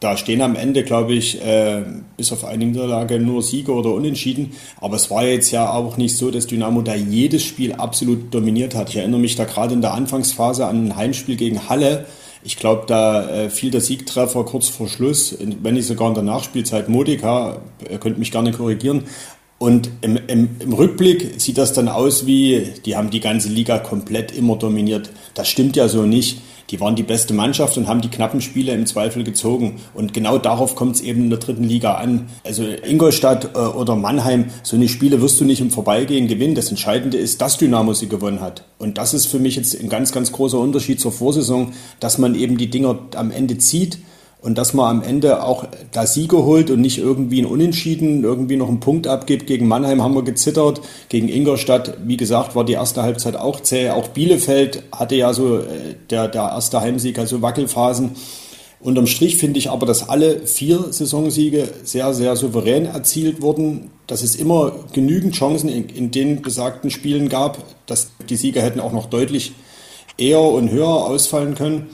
[0.00, 1.82] da stehen am Ende, glaube ich, äh,
[2.16, 4.52] bis auf eine Niederlage nur Sieger oder Unentschieden.
[4.80, 8.74] Aber es war jetzt ja auch nicht so, dass Dynamo da jedes Spiel absolut dominiert
[8.74, 8.90] hat.
[8.90, 12.04] Ich erinnere mich da gerade in der Anfangsphase an ein Heimspiel gegen Halle.
[12.44, 16.22] Ich glaube, da äh, fiel der Siegtreffer kurz vor Schluss, wenn nicht sogar in der
[16.22, 16.88] Nachspielzeit.
[16.88, 19.04] Modika, ihr könnt mich gerne korrigieren.
[19.58, 23.78] Und im, im, im Rückblick sieht das dann aus wie, die haben die ganze Liga
[23.78, 25.10] komplett immer dominiert.
[25.34, 28.72] Das stimmt ja so nicht die waren die beste Mannschaft und haben die knappen Spiele
[28.72, 29.80] im Zweifel gezogen.
[29.94, 32.26] Und genau darauf kommt es eben in der dritten Liga an.
[32.44, 36.54] Also Ingolstadt äh, oder Mannheim, so eine Spiele wirst du nicht im Vorbeigehen gewinnen.
[36.54, 38.64] Das Entscheidende ist, dass Dynamo sie gewonnen hat.
[38.78, 42.34] Und das ist für mich jetzt ein ganz, ganz großer Unterschied zur Vorsaison, dass man
[42.34, 43.98] eben die Dinger am Ende zieht
[44.40, 48.56] und dass man am Ende auch da Siege holt und nicht irgendwie ein Unentschieden, irgendwie
[48.56, 49.46] noch einen Punkt abgibt.
[49.46, 53.90] Gegen Mannheim haben wir gezittert, gegen Ingolstadt, wie gesagt, war die erste Halbzeit auch zäh.
[53.90, 58.12] Auch Bielefeld hatte ja so, äh, der, der erste Heimsieg, also Wackelphasen.
[58.78, 64.22] Unterm Strich finde ich aber, dass alle vier Saisonsiege sehr, sehr souverän erzielt wurden, dass
[64.22, 68.92] es immer genügend Chancen in, in den besagten Spielen gab, dass die Sieger hätten auch
[68.92, 69.54] noch deutlich
[70.18, 71.88] eher und höher ausfallen können.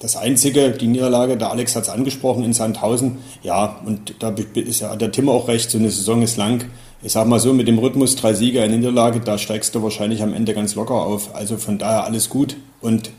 [0.00, 4.80] Das Einzige, die Niederlage, der Alex hat es angesprochen, in Sandhausen, ja, und da ist
[4.80, 6.66] ja der Tim auch recht, so eine Saison ist lang.
[7.02, 10.22] Ich sag mal so, mit dem Rhythmus drei Sieger, eine Niederlage, da steigst du wahrscheinlich
[10.22, 11.34] am Ende ganz locker auf.
[11.34, 12.56] Also von daher alles gut.
[12.80, 13.10] Und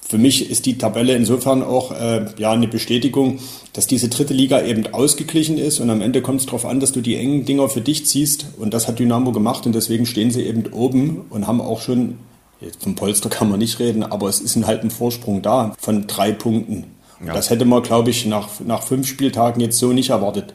[0.00, 3.38] für mich ist die Tabelle insofern auch äh, ja eine Bestätigung,
[3.72, 6.92] dass diese dritte Liga eben ausgeglichen ist und am Ende kommt es darauf an, dass
[6.92, 10.30] du die engen Dinger für dich ziehst und das hat Dynamo gemacht und deswegen stehen
[10.30, 12.18] sie eben oben und haben auch schon
[12.60, 16.06] Jetzt vom Polster kann man nicht reden, aber es ist halt ein Vorsprung da von
[16.06, 16.94] drei Punkten.
[17.24, 17.32] Ja.
[17.32, 20.54] Das hätte man, glaube ich, nach, nach fünf Spieltagen jetzt so nicht erwartet.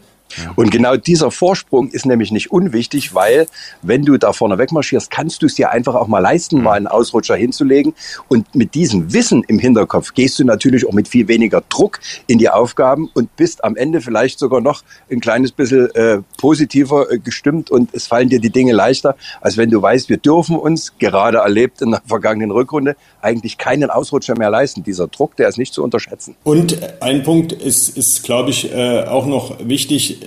[0.56, 3.48] Und genau dieser Vorsprung ist nämlich nicht unwichtig, weil
[3.82, 6.64] wenn du da vorne wegmarschierst, kannst du es dir einfach auch mal leisten, mhm.
[6.64, 7.94] mal einen Ausrutscher hinzulegen.
[8.28, 12.38] Und mit diesem Wissen im Hinterkopf gehst du natürlich auch mit viel weniger Druck in
[12.38, 17.20] die Aufgaben und bist am Ende vielleicht sogar noch ein kleines bisschen äh, positiver äh,
[17.20, 20.94] gestimmt und es fallen dir die Dinge leichter, als wenn du weißt, wir dürfen uns,
[21.00, 24.84] gerade erlebt in der vergangenen Rückrunde, eigentlich keinen Ausrutscher mehr leisten.
[24.84, 26.36] Dieser Druck, der ist nicht zu unterschätzen.
[26.44, 30.19] Und ein Punkt ist, ist glaube ich, äh, auch noch wichtig,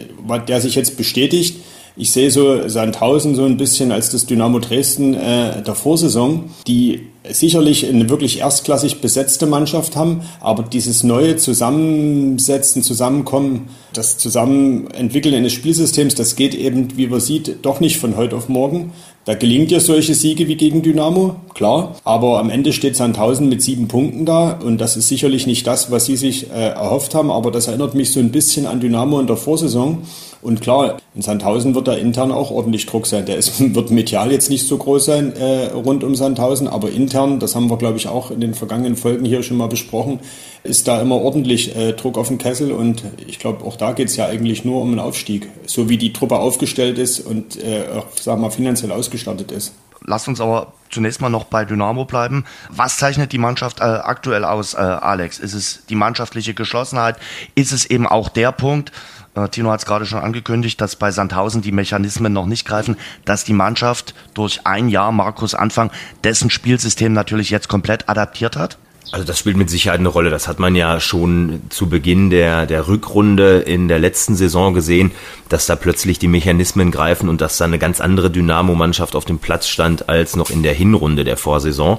[0.49, 1.57] der sich jetzt bestätigt.
[1.95, 7.09] Ich sehe so Sandhausen so ein bisschen als das Dynamo Dresden äh, der Vorsaison, die
[7.31, 15.53] sicherlich eine wirklich erstklassig besetzte Mannschaft haben, aber dieses neue Zusammensetzen, Zusammenkommen, das Zusammenentwickeln eines
[15.53, 18.93] Spielsystems, das geht eben, wie man sieht, doch nicht von heute auf morgen.
[19.25, 21.95] Da gelingt ja solche Siege wie gegen Dynamo, klar.
[22.03, 25.93] Aber am Ende steht Sandhausen mit sieben Punkten da und das ist sicherlich nicht das,
[25.93, 27.31] was sie sich äh, erhofft haben.
[27.31, 30.03] Aber das erinnert mich so ein bisschen an Dynamo in der Vorsaison.
[30.43, 33.25] Und klar, in Sandhausen wird da intern auch ordentlich Druck sein.
[33.25, 37.39] Der ist, wird medial jetzt nicht so groß sein äh, rund um Sandhausen, aber intern,
[37.39, 40.19] das haben wir glaube ich auch in den vergangenen Folgen hier schon mal besprochen,
[40.65, 44.09] ist da immer ordentlich äh, Druck auf den Kessel und ich glaube, auch da geht
[44.09, 47.85] es ja eigentlich nur um einen Aufstieg, so wie die Truppe aufgestellt ist und äh,
[48.21, 49.73] sag mal, finanziell ausgestattet ist.
[50.05, 52.45] Lass uns aber zunächst mal noch bei Dynamo bleiben.
[52.71, 55.39] Was zeichnet die Mannschaft äh, aktuell aus, äh, Alex?
[55.39, 57.17] Ist es die mannschaftliche Geschlossenheit?
[57.55, 58.91] Ist es eben auch der Punkt,
[59.35, 62.97] äh, Tino hat es gerade schon angekündigt, dass bei Sandhausen die Mechanismen noch nicht greifen,
[63.25, 65.91] dass die Mannschaft durch ein Jahr Markus Anfang
[66.25, 68.79] dessen Spielsystem natürlich jetzt komplett adaptiert hat?
[69.11, 70.31] Also das spielt mit Sicherheit eine Rolle.
[70.31, 75.11] Das hat man ja schon zu Beginn der, der Rückrunde in der letzten Saison gesehen,
[75.49, 79.39] dass da plötzlich die Mechanismen greifen und dass da eine ganz andere Dynamo-Mannschaft auf dem
[79.39, 81.99] Platz stand als noch in der Hinrunde der Vorsaison.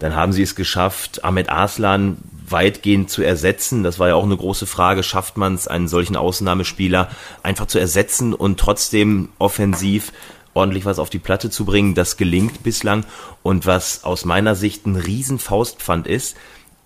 [0.00, 2.16] Dann haben sie es geschafft, Ahmed Arslan
[2.48, 3.82] weitgehend zu ersetzen.
[3.82, 5.02] Das war ja auch eine große Frage.
[5.02, 7.10] Schafft man es, einen solchen Ausnahmespieler
[7.42, 10.12] einfach zu ersetzen und trotzdem offensiv
[10.54, 11.94] ordentlich was auf die Platte zu bringen.
[11.94, 13.04] Das gelingt bislang.
[13.42, 16.36] Und was aus meiner Sicht ein Riesenfaustpfand ist,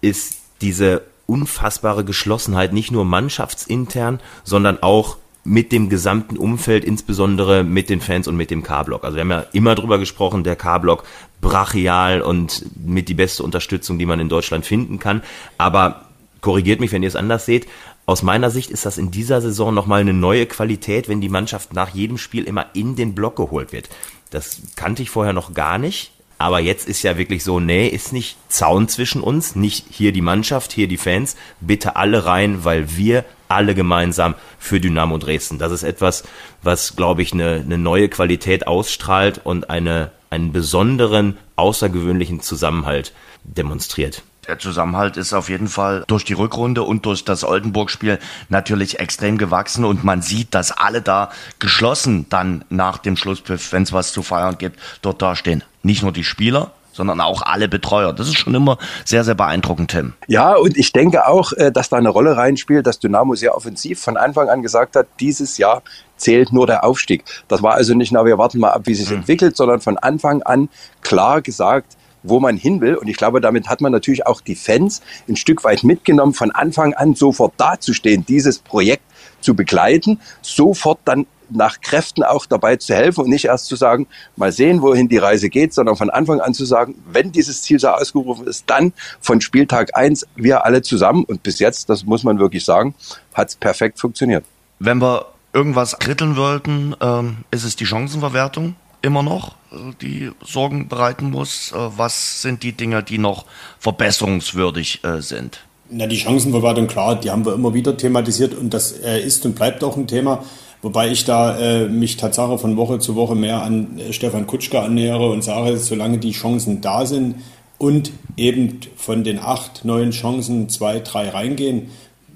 [0.00, 7.90] ist diese unfassbare Geschlossenheit, nicht nur mannschaftsintern, sondern auch mit dem gesamten Umfeld, insbesondere mit
[7.90, 9.04] den Fans und mit dem K-Block.
[9.04, 11.04] Also wir haben ja immer drüber gesprochen, der K-Block
[11.42, 15.22] brachial und mit die beste Unterstützung, die man in Deutschland finden kann.
[15.58, 16.06] Aber
[16.44, 17.66] korrigiert mich, wenn ihr es anders seht.
[18.04, 21.72] Aus meiner Sicht ist das in dieser Saison nochmal eine neue Qualität, wenn die Mannschaft
[21.72, 23.88] nach jedem Spiel immer in den Block geholt wird.
[24.28, 26.12] Das kannte ich vorher noch gar nicht.
[26.36, 30.20] Aber jetzt ist ja wirklich so, nee, ist nicht Zaun zwischen uns, nicht hier die
[30.20, 35.58] Mannschaft, hier die Fans, bitte alle rein, weil wir alle gemeinsam für Dynamo Dresden.
[35.58, 36.24] Das ist etwas,
[36.62, 44.22] was, glaube ich, eine, eine neue Qualität ausstrahlt und eine, einen besonderen, außergewöhnlichen Zusammenhalt demonstriert.
[44.48, 49.38] Der Zusammenhalt ist auf jeden Fall durch die Rückrunde und durch das Oldenburg-Spiel natürlich extrem
[49.38, 54.12] gewachsen und man sieht, dass alle da geschlossen dann nach dem Schlusspfiff, wenn es was
[54.12, 55.64] zu feiern gibt, dort dastehen.
[55.82, 58.12] Nicht nur die Spieler, sondern auch alle Betreuer.
[58.12, 60.12] Das ist schon immer sehr, sehr beeindruckend, Tim.
[60.28, 64.00] Ja, und ich denke auch, äh, dass da eine Rolle reinspielt, dass Dynamo sehr offensiv
[64.00, 65.82] von Anfang an gesagt hat, dieses Jahr
[66.16, 67.24] zählt nur der Aufstieg.
[67.48, 69.16] Das war also nicht, na, wir warten mal ab, wie sich mhm.
[69.16, 70.68] entwickelt, sondern von Anfang an
[71.02, 72.96] klar gesagt, wo man hin will.
[72.96, 76.50] Und ich glaube, damit hat man natürlich auch die Fans ein Stück weit mitgenommen, von
[76.50, 79.04] Anfang an sofort dazustehen, dieses Projekt
[79.40, 84.06] zu begleiten, sofort dann nach Kräften auch dabei zu helfen und nicht erst zu sagen,
[84.34, 87.78] mal sehen, wohin die Reise geht, sondern von Anfang an zu sagen, wenn dieses Ziel
[87.78, 91.24] so ausgerufen ist, dann von Spieltag eins wir alle zusammen.
[91.24, 92.94] Und bis jetzt, das muss man wirklich sagen,
[93.34, 94.44] hat es perfekt funktioniert.
[94.78, 98.74] Wenn wir irgendwas kritteln wollten, ähm, ist es die Chancenverwertung
[99.04, 101.72] immer noch, äh, die Sorgen bereiten muss.
[101.72, 103.44] Äh, was sind die Dinge, die noch
[103.78, 105.60] verbesserungswürdig äh, sind?
[105.90, 109.84] Na, die Chancenverwertung, klar, die haben wir immer wieder thematisiert und das ist und bleibt
[109.84, 110.42] auch ein Thema.
[110.80, 115.30] Wobei ich da äh, mich Tatsache von Woche zu Woche mehr an Stefan Kutschke annähere
[115.30, 117.36] und sage, solange die Chancen da sind
[117.78, 121.90] und eben von den acht, neun Chancen zwei, drei reingehen,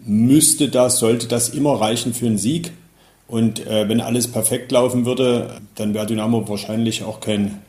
[0.04, 2.72] müsste das, sollte das immer reichen für einen Sieg.
[3.28, 7.62] Und äh, wenn alles perfekt laufen würde, dann wäre Dynamo wahrscheinlich auch kein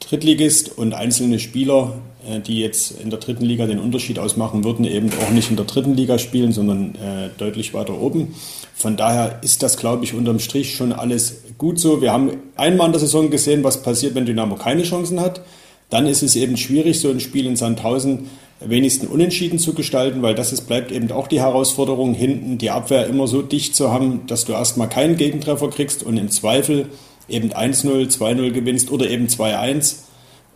[0.00, 1.94] Drittligist und einzelne Spieler,
[2.28, 5.56] äh, die jetzt in der dritten Liga den Unterschied ausmachen würden, eben auch nicht in
[5.56, 8.34] der dritten Liga spielen, sondern äh, deutlich weiter oben.
[8.74, 12.02] Von daher ist das, glaube ich, unterm Strich schon alles gut so.
[12.02, 15.40] Wir haben einmal in der Saison gesehen, was passiert, wenn Dynamo keine Chancen hat.
[15.88, 18.28] Dann ist es eben schwierig, so ein Spiel in Sandhausen
[18.60, 23.06] wenigsten unentschieden zu gestalten, weil das ist, bleibt eben auch die Herausforderung, hinten die Abwehr
[23.06, 26.86] immer so dicht zu haben, dass du erstmal keinen Gegentreffer kriegst und im Zweifel
[27.28, 29.96] eben 1-0, 2-0 gewinnst oder eben 2-1.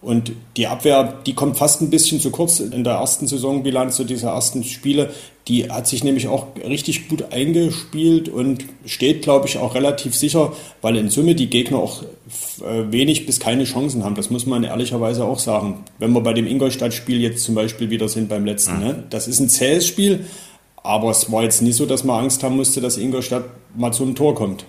[0.02, 4.04] Und die Abwehr, die kommt fast ein bisschen zu kurz in der ersten Saisonbilanz, so
[4.04, 5.10] dieser ersten Spiele.
[5.46, 10.54] Die hat sich nämlich auch richtig gut eingespielt und steht, glaube ich, auch relativ sicher,
[10.80, 14.14] weil in Summe die Gegner auch äh, wenig bis keine Chancen haben.
[14.14, 15.84] Das muss man ehrlicherweise auch sagen.
[15.98, 18.78] Wenn wir bei dem Ingolstadt-Spiel jetzt zum Beispiel wieder sind beim letzten.
[18.78, 18.84] Mhm.
[18.84, 19.04] Ne?
[19.10, 20.24] Das ist ein zähes Spiel,
[20.82, 23.44] aber es war jetzt nicht so, dass man Angst haben musste, dass Ingolstadt
[23.76, 24.64] mal zum Tor kommt.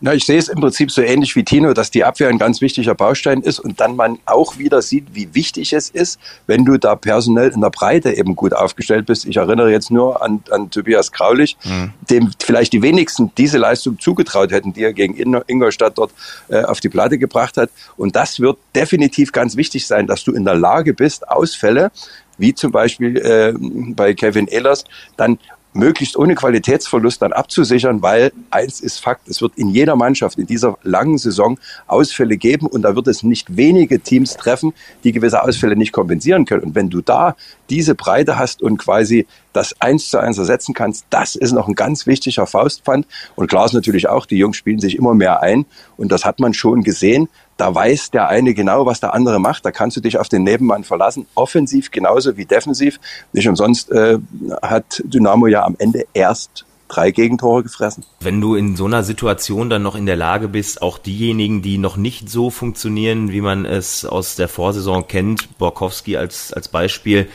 [0.00, 2.60] Na, ich sehe es im Prinzip so ähnlich wie Tino, dass die Abwehr ein ganz
[2.60, 6.76] wichtiger Baustein ist und dann man auch wieder sieht, wie wichtig es ist, wenn du
[6.76, 9.24] da personell in der Breite eben gut aufgestellt bist.
[9.24, 11.92] Ich erinnere jetzt nur an, an Tobias Kraulich, mhm.
[12.10, 16.10] dem vielleicht die wenigsten diese Leistung zugetraut hätten, die er gegen Ingolstadt dort
[16.48, 17.70] äh, auf die Platte gebracht hat.
[17.96, 21.90] Und das wird definitiv ganz wichtig sein, dass du in der Lage bist, Ausfälle
[22.36, 24.84] wie zum Beispiel äh, bei Kevin Ehlers,
[25.16, 25.38] dann
[25.74, 30.46] möglichst ohne Qualitätsverlust dann abzusichern, weil eins ist Fakt, es wird in jeder Mannschaft in
[30.46, 35.42] dieser langen Saison Ausfälle geben und da wird es nicht wenige Teams treffen, die gewisse
[35.42, 36.62] Ausfälle nicht kompensieren können.
[36.62, 37.36] Und wenn du da
[37.70, 41.74] diese Breite hast und quasi das eins zu eins ersetzen kannst, das ist noch ein
[41.74, 43.06] ganz wichtiger Faustpfand.
[43.34, 46.40] Und klar ist natürlich auch, die Jungs spielen sich immer mehr ein und das hat
[46.40, 49.64] man schon gesehen da weiß der eine genau, was der andere macht.
[49.64, 51.26] Da kannst du dich auf den Nebenmann verlassen.
[51.34, 52.98] Offensiv genauso wie defensiv.
[53.32, 54.18] Nicht umsonst äh,
[54.62, 58.04] hat Dynamo ja am Ende erst drei Gegentore gefressen.
[58.20, 61.78] Wenn du in so einer Situation dann noch in der Lage bist, auch diejenigen, die
[61.78, 67.28] noch nicht so funktionieren, wie man es aus der Vorsaison kennt, Borkowski als, als Beispiel,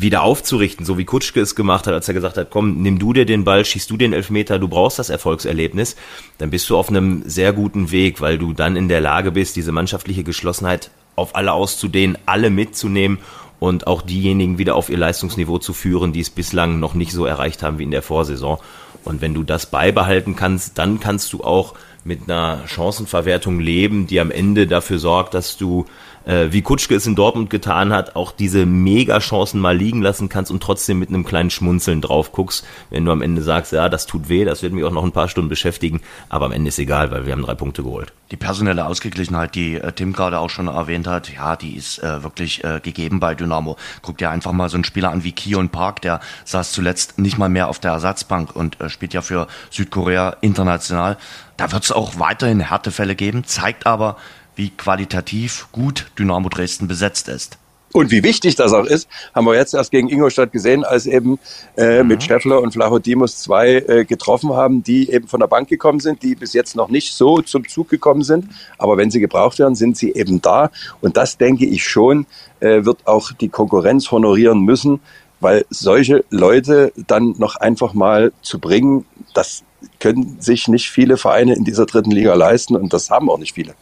[0.00, 3.12] wieder aufzurichten, so wie Kutschke es gemacht hat, als er gesagt hat, komm, nimm du
[3.12, 5.96] dir den Ball, schießt du den Elfmeter, du brauchst das Erfolgserlebnis,
[6.38, 9.56] dann bist du auf einem sehr guten Weg, weil du dann in der Lage bist,
[9.56, 13.18] diese mannschaftliche Geschlossenheit auf alle auszudehnen, alle mitzunehmen
[13.58, 17.26] und auch diejenigen wieder auf ihr Leistungsniveau zu führen, die es bislang noch nicht so
[17.26, 18.58] erreicht haben wie in der Vorsaison.
[19.04, 24.20] Und wenn du das beibehalten kannst, dann kannst du auch mit einer Chancenverwertung leben, die
[24.20, 25.84] am Ende dafür sorgt, dass du
[26.26, 30.62] wie Kutschke es in Dortmund getan hat, auch diese Mega-Chancen mal liegen lassen kannst und
[30.62, 34.28] trotzdem mit einem kleinen Schmunzeln drauf guckst, wenn du am Ende sagst, ja, das tut
[34.28, 37.10] weh, das wird mich auch noch ein paar Stunden beschäftigen, aber am Ende ist egal,
[37.10, 38.12] weil wir haben drei Punkte geholt.
[38.30, 42.22] Die personelle Ausgeglichenheit, die äh, Tim gerade auch schon erwähnt hat, ja, die ist äh,
[42.22, 43.76] wirklich äh, gegeben bei Dynamo.
[44.02, 47.38] Guck dir einfach mal so einen Spieler an wie Kion Park, der saß zuletzt nicht
[47.38, 51.16] mal mehr auf der Ersatzbank und äh, spielt ja für Südkorea international.
[51.56, 54.16] Da wird es auch weiterhin Härtefälle geben, zeigt aber,
[54.56, 57.58] wie qualitativ gut Dynamo Dresden besetzt ist.
[57.92, 61.40] Und wie wichtig das auch ist, haben wir jetzt erst gegen Ingolstadt gesehen, als eben
[61.76, 62.08] äh, mhm.
[62.08, 66.22] mit Scheffler und Flachodimos zwei äh, getroffen haben, die eben von der Bank gekommen sind,
[66.22, 68.46] die bis jetzt noch nicht so zum Zug gekommen sind.
[68.78, 70.70] Aber wenn sie gebraucht werden, sind sie eben da.
[71.00, 72.26] Und das denke ich schon,
[72.60, 75.00] äh, wird auch die Konkurrenz honorieren müssen,
[75.40, 79.64] weil solche Leute dann noch einfach mal zu bringen, das
[79.98, 83.54] können sich nicht viele Vereine in dieser dritten Liga leisten und das haben auch nicht
[83.54, 83.74] viele.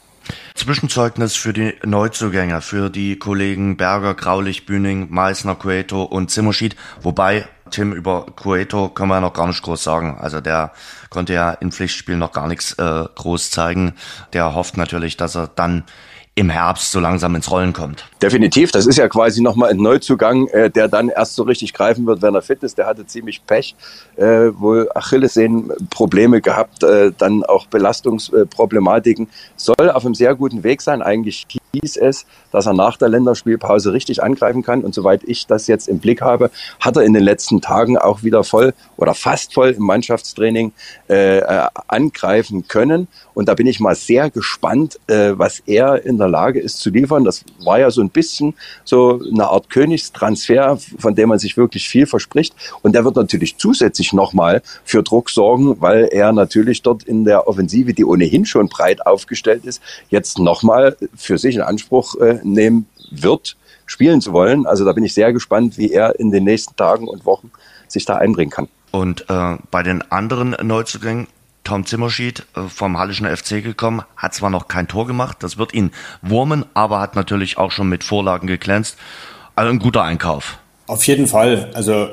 [0.58, 6.74] Zwischenzeugnis für die Neuzugänge, für die Kollegen Berger, Graulich, Bühning, Meissner, Cueto und Zimmerschied.
[7.00, 10.18] Wobei, Tim, über Cueto können wir noch gar nicht groß sagen.
[10.20, 10.72] Also der
[11.10, 13.94] konnte ja in Pflichtspielen noch gar nichts äh, groß zeigen.
[14.32, 15.84] Der hofft natürlich, dass er dann
[16.38, 18.04] im Herbst so langsam ins Rollen kommt.
[18.22, 22.06] Definitiv, das ist ja quasi nochmal ein Neuzugang, äh, der dann erst so richtig greifen
[22.06, 22.78] wird, wenn er fit ist.
[22.78, 23.74] Der hatte ziemlich Pech,
[24.16, 29.28] äh, wohl Achillessehnenprobleme gehabt, äh, dann auch Belastungsproblematiken.
[29.56, 33.92] Soll auf einem sehr guten Weg sein, eigentlich hieß es, dass er nach der Länderspielpause
[33.92, 34.82] richtig angreifen kann.
[34.82, 36.50] Und soweit ich das jetzt im Blick habe,
[36.80, 40.72] hat er in den letzten Tagen auch wieder voll oder fast voll im Mannschaftstraining
[41.08, 43.08] äh, äh, angreifen können.
[43.34, 46.90] Und da bin ich mal sehr gespannt, äh, was er in der Lage ist zu
[46.90, 47.24] liefern.
[47.24, 48.54] Das war ja so ein bisschen
[48.84, 52.54] so eine Art Königstransfer, von dem man sich wirklich viel verspricht.
[52.82, 57.46] Und der wird natürlich zusätzlich nochmal für Druck sorgen, weil er natürlich dort in der
[57.46, 62.86] Offensive, die ohnehin schon breit aufgestellt ist, jetzt nochmal für sich in Anspruch äh, nehmen
[63.10, 64.66] wird, spielen zu wollen.
[64.66, 67.50] Also da bin ich sehr gespannt, wie er in den nächsten Tagen und Wochen
[67.88, 68.68] sich da einbringen kann.
[68.90, 71.26] Und äh, bei den anderen Neuzugängen,
[71.64, 75.74] Tom Zimmerschied äh, vom Hallischen FC gekommen, hat zwar noch kein Tor gemacht, das wird
[75.74, 75.90] ihn
[76.22, 78.96] wurmen, aber hat natürlich auch schon mit Vorlagen geglänzt.
[79.54, 80.58] Also ein guter Einkauf.
[80.86, 81.70] Auf jeden Fall.
[81.74, 82.08] Also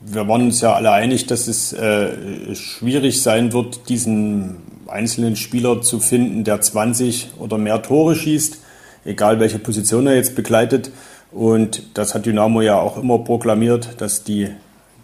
[0.00, 5.82] wir waren uns ja alle einig, dass es äh, schwierig sein wird, diesen einzelnen Spieler
[5.82, 8.58] zu finden, der 20 oder mehr Tore schießt,
[9.06, 10.90] egal welche Position er jetzt begleitet.
[11.32, 14.48] Und das hat Dynamo ja auch immer proklamiert, dass die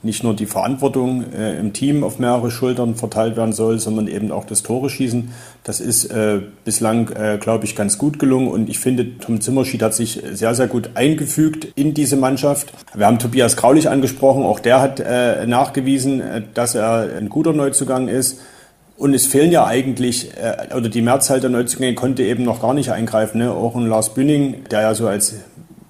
[0.03, 4.33] nicht nur die Verantwortung äh, im Team auf mehrere Schultern verteilt werden soll, sondern eben
[4.33, 5.33] auch das Tore schießen.
[5.62, 9.83] Das ist äh, bislang, äh, glaube ich, ganz gut gelungen und ich finde, Tom Zimmerschied
[9.83, 12.73] hat sich sehr, sehr gut eingefügt in diese Mannschaft.
[12.95, 17.53] Wir haben Tobias Graulich angesprochen, auch der hat äh, nachgewiesen, äh, dass er ein guter
[17.53, 18.41] Neuzugang ist.
[19.03, 22.73] Und es fehlen ja eigentlich, äh, oder die Mehrzahl der Neuzugänge konnte eben noch gar
[22.73, 23.38] nicht eingreifen.
[23.38, 23.51] Ne?
[23.51, 25.35] Auch ein Lars Bünding, der ja so als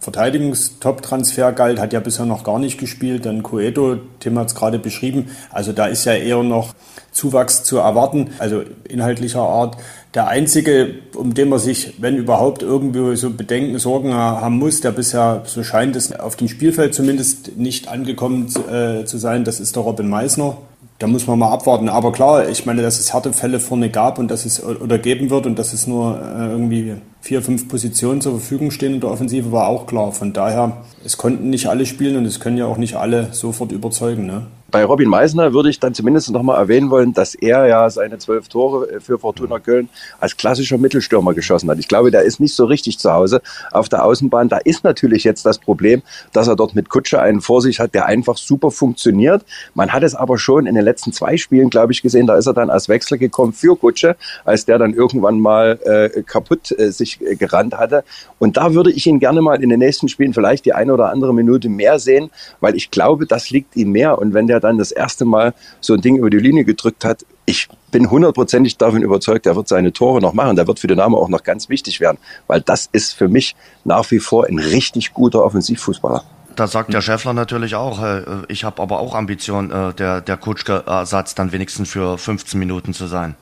[0.00, 3.26] Verteidigungstop-Transfer galt, hat ja bisher noch gar nicht gespielt.
[3.26, 5.28] Dann Coeto, Tim hat es gerade beschrieben.
[5.50, 6.72] Also da ist ja eher noch
[7.10, 9.76] Zuwachs zu erwarten, also inhaltlicher Art.
[10.14, 14.92] Der einzige, um den man sich, wenn überhaupt, irgendwie so Bedenken, Sorgen haben muss, der
[14.92, 19.76] bisher, so scheint es, auf dem Spielfeld zumindest nicht angekommen äh, zu sein, das ist
[19.76, 20.56] der Robin Meissner
[21.02, 21.88] da muss man mal abwarten.
[21.88, 25.46] Aber klar, ich meine, dass es Härtefälle vorne gab und dass es oder geben wird
[25.46, 29.50] und dass es nur äh, irgendwie vier, fünf Positionen zur Verfügung stehen in der Offensive,
[29.50, 30.12] war auch klar.
[30.12, 33.72] Von daher, es konnten nicht alle spielen und es können ja auch nicht alle sofort
[33.72, 34.26] überzeugen.
[34.26, 34.46] Ne?
[34.72, 38.16] Bei Robin Meisner würde ich dann zumindest noch mal erwähnen wollen, dass er ja seine
[38.16, 41.78] zwölf Tore äh, für Fortuna Köln als klassischer Mittelstürmer geschossen hat.
[41.78, 44.48] Ich glaube, der ist nicht so richtig zu Hause auf der Außenbahn.
[44.48, 46.00] Da ist natürlich jetzt das Problem,
[46.32, 49.44] dass er dort mit Kutsche einen vor sich hat, der einfach super funktioniert.
[49.74, 52.26] Man hat es aber schon in den letzten zwei Spielen, glaube ich, gesehen.
[52.26, 56.22] Da ist er dann als Wechsel gekommen für Kutsche, als der dann irgendwann mal äh,
[56.22, 58.04] kaputt äh, sich äh, gerannt hatte.
[58.38, 61.10] Und da würde ich ihn gerne mal in den nächsten Spielen vielleicht die eine oder
[61.10, 62.30] andere Minute mehr sehen,
[62.60, 64.18] weil ich glaube, das liegt ihm mehr.
[64.18, 67.24] Und wenn der dann das erste Mal so ein Ding über die Linie gedrückt hat,
[67.44, 70.56] ich bin hundertprozentig davon überzeugt, er wird seine Tore noch machen.
[70.56, 73.56] Der wird für den Namen auch noch ganz wichtig werden, weil das ist für mich
[73.84, 76.24] nach wie vor ein richtig guter Offensivfußballer.
[76.54, 80.36] Da sagt der Schäffler natürlich auch, äh, ich habe aber auch Ambition, äh, der, der
[80.36, 83.34] Kutschke-Ersatz dann wenigstens für 15 Minuten zu sein.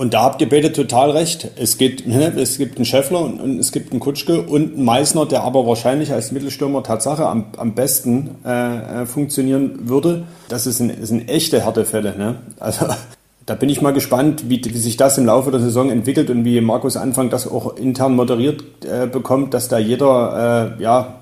[0.00, 1.50] Und da habt ihr beide total recht.
[1.56, 4.84] Es, geht, ne, es gibt einen Scheffler und, und, es gibt einen Kutschke und einen
[4.84, 10.22] Meißner, der aber wahrscheinlich als Mittelstürmer Tatsache am, am besten äh, äh funktionieren würde.
[10.48, 12.16] Das ist ein, sind echte Härtefälle.
[12.16, 12.36] Ne?
[12.60, 12.86] Also
[13.46, 16.44] da bin ich mal gespannt, wie, wie, sich das im Laufe der Saison entwickelt und
[16.44, 21.14] wie Markus Anfang das auch intern moderiert äh, bekommt, dass da jeder äh, ja,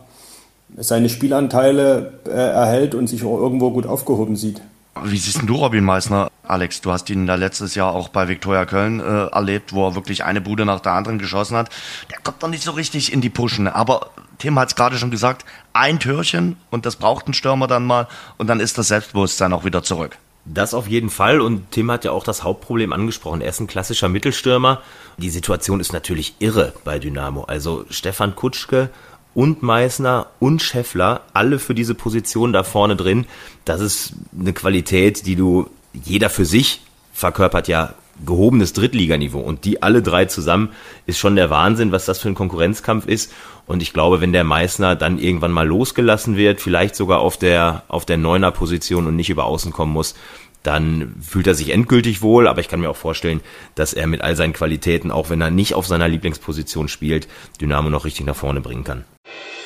[0.77, 4.61] seine Spielanteile äh, erhält und sich auch irgendwo gut aufgehoben sieht.
[5.03, 6.80] Wie siehst du Robin Meissner, Alex?
[6.80, 10.24] Du hast ihn da letztes Jahr auch bei Viktoria Köln äh, erlebt, wo er wirklich
[10.24, 11.70] eine Bude nach der anderen geschossen hat.
[12.11, 13.68] Der kommt doch nicht so richtig in die Puschen.
[13.68, 17.87] Aber Tim hat es gerade schon gesagt, ein Türchen und das braucht ein Stürmer dann
[17.87, 20.18] mal und dann ist das Selbstbewusstsein auch wieder zurück.
[20.44, 23.40] Das auf jeden Fall und Tim hat ja auch das Hauptproblem angesprochen.
[23.40, 24.80] Er ist ein klassischer Mittelstürmer.
[25.18, 27.44] Die Situation ist natürlich irre bei Dynamo.
[27.44, 28.90] Also Stefan Kutschke
[29.35, 33.26] und Meißner und Scheffler, alle für diese Position da vorne drin.
[33.64, 35.68] Das ist eine Qualität, die du
[36.04, 36.80] jeder für sich
[37.12, 40.70] verkörpert ja gehobenes Drittliganiveau und die alle drei zusammen
[41.06, 43.32] ist schon der Wahnsinn, was das für ein Konkurrenzkampf ist.
[43.66, 47.82] Und ich glaube, wenn der Meißner dann irgendwann mal losgelassen wird, vielleicht sogar auf der,
[47.88, 50.14] auf der Neuner Position und nicht über außen kommen muss,
[50.62, 53.40] dann fühlt er sich endgültig wohl, aber ich kann mir auch vorstellen,
[53.74, 57.28] dass er mit all seinen Qualitäten, auch wenn er nicht auf seiner Lieblingsposition spielt,
[57.61, 59.04] Dynamo noch richtig nach vorne bringen kann.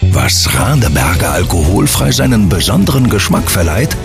[0.00, 3.96] Was Radeberger alkoholfrei seinen besonderen Geschmack verleiht?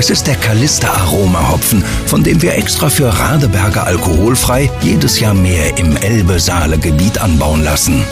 [0.00, 5.34] Es ist der Kalister Aroma Hopfen, von dem wir extra für Radeberger alkoholfrei jedes Jahr
[5.34, 8.02] mehr im Elbe-Saale-Gebiet anbauen lassen.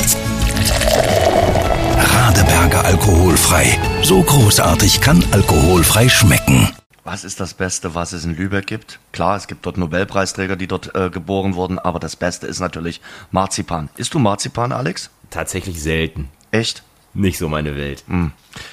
[1.97, 3.79] Radeberger alkoholfrei.
[4.03, 6.69] So großartig kann alkoholfrei schmecken.
[7.05, 9.01] Was ist das Beste, was es in Lübeck gibt?
[9.13, 13.01] Klar, es gibt dort Nobelpreisträger, die dort äh, geboren wurden, aber das Beste ist natürlich
[13.31, 13.89] Marzipan.
[13.97, 15.09] Isst du Marzipan, Alex?
[15.31, 16.29] Tatsächlich selten.
[16.51, 16.83] Echt?
[17.19, 18.05] Nicht so meine Welt.
[18.07, 18.31] Mhm.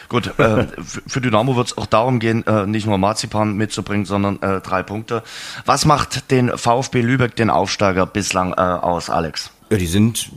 [0.08, 0.68] Gut, äh,
[1.08, 4.84] für Dynamo wird es auch darum gehen, äh, nicht nur Marzipan mitzubringen, sondern äh, drei
[4.84, 5.24] Punkte.
[5.66, 9.50] Was macht den VfB Lübeck, den Aufsteiger, bislang äh, aus, Alex?
[9.72, 10.30] Ja, die sind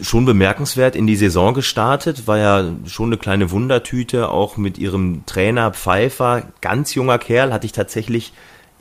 [0.00, 5.26] schon bemerkenswert in die Saison gestartet, war ja schon eine kleine Wundertüte, auch mit ihrem
[5.26, 8.32] Trainer Pfeiffer, ganz junger Kerl, hatte ich tatsächlich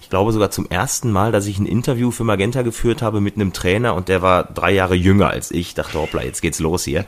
[0.06, 3.38] ich glaube sogar zum ersten Mal, dass ich ein Interview für Magenta geführt habe mit
[3.38, 5.74] einem Trainer und der war drei Jahre jünger als ich.
[5.74, 7.06] Dachte, hoppla, jetzt geht's los hier.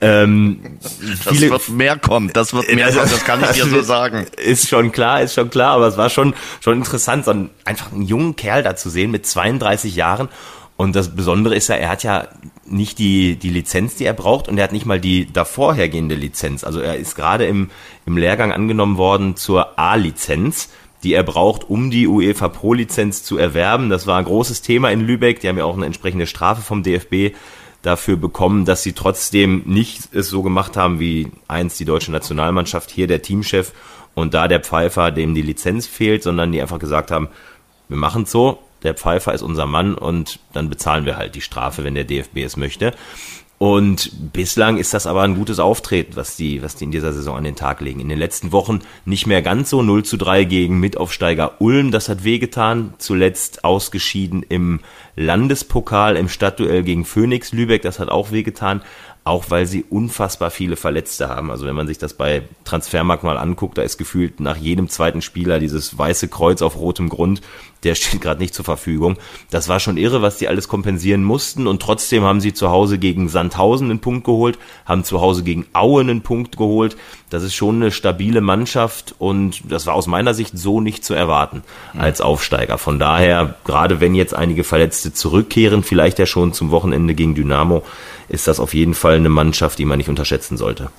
[0.00, 0.94] Ähm, das
[1.36, 4.26] viele, wird mehr kommen, das wird mehr kommen, das kann ich dir so sagen.
[4.36, 7.90] Ist schon klar, ist schon klar, aber es war schon, schon interessant, so einen, einfach
[7.90, 10.28] einen jungen Kerl da zu sehen mit 32 Jahren.
[10.76, 12.28] Und das Besondere ist ja, er hat ja
[12.64, 16.62] nicht die, die Lizenz, die er braucht und er hat nicht mal die davorhergehende Lizenz.
[16.62, 17.70] Also er ist gerade im,
[18.06, 20.68] im Lehrgang angenommen worden zur A-Lizenz
[21.02, 23.90] die er braucht, um die UEFA Pro Lizenz zu erwerben.
[23.90, 25.40] Das war ein großes Thema in Lübeck.
[25.40, 27.34] Die haben ja auch eine entsprechende Strafe vom DFB
[27.82, 32.90] dafür bekommen, dass sie trotzdem nicht es so gemacht haben wie einst die deutsche Nationalmannschaft,
[32.90, 33.72] hier der Teamchef
[34.14, 37.28] und da der Pfeifer, dem die Lizenz fehlt, sondern die einfach gesagt haben,
[37.88, 41.40] wir machen es so, der Pfeifer ist unser Mann und dann bezahlen wir halt die
[41.40, 42.94] Strafe, wenn der DFB es möchte.
[43.62, 47.36] Und bislang ist das aber ein gutes Auftreten, was die, was die in dieser Saison
[47.36, 48.00] an den Tag legen.
[48.00, 52.08] In den letzten Wochen nicht mehr ganz so 0 zu 3 gegen Mitaufsteiger Ulm, das
[52.08, 52.94] hat wehgetan.
[52.96, 54.80] Zuletzt ausgeschieden im
[55.14, 58.80] Landespokal im Stadtduell gegen Phoenix Lübeck, das hat auch wehgetan
[59.30, 61.52] auch weil sie unfassbar viele Verletzte haben.
[61.52, 65.22] Also wenn man sich das bei Transfermarkt mal anguckt, da ist gefühlt nach jedem zweiten
[65.22, 67.40] Spieler dieses weiße Kreuz auf rotem Grund,
[67.84, 69.18] der steht gerade nicht zur Verfügung.
[69.48, 72.98] Das war schon irre, was die alles kompensieren mussten und trotzdem haben sie zu Hause
[72.98, 76.96] gegen Sandhausen einen Punkt geholt, haben zu Hause gegen Auen einen Punkt geholt.
[77.30, 81.14] Das ist schon eine stabile Mannschaft und das war aus meiner Sicht so nicht zu
[81.14, 81.62] erwarten
[81.96, 82.76] als Aufsteiger.
[82.76, 87.84] Von daher, gerade wenn jetzt einige Verletzte zurückkehren, vielleicht ja schon zum Wochenende gegen Dynamo,
[88.28, 90.90] ist das auf jeden Fall eine Mannschaft, die man nicht unterschätzen sollte.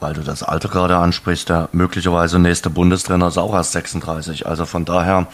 [0.00, 4.46] Weil du das Alter gerade ansprichst, der möglicherweise nächste Bundestrainer ist auch erst 36.
[4.46, 5.26] Also von daher,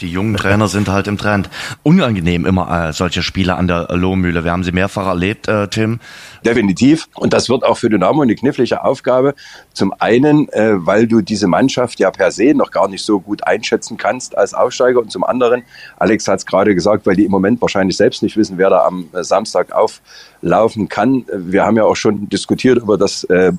[0.00, 1.48] die jungen Trainer sind halt im Trend.
[1.82, 4.44] Unangenehm immer äh, solche Spiele an der Lohmühle.
[4.44, 6.00] Wir haben sie mehrfach erlebt, äh, Tim.
[6.44, 7.08] Definitiv.
[7.14, 9.34] Und das wird auch für Dynamo eine knifflige Aufgabe.
[9.72, 13.46] Zum einen, äh, weil du diese Mannschaft ja per se noch gar nicht so gut
[13.46, 15.00] einschätzen kannst als Aufsteiger.
[15.00, 15.62] Und zum anderen,
[15.98, 18.84] Alex hat es gerade gesagt, weil die im Moment wahrscheinlich selbst nicht wissen, wer da
[18.84, 21.24] am äh, Samstag auflaufen kann.
[21.32, 23.52] Wir haben ja auch schon diskutiert über das äh,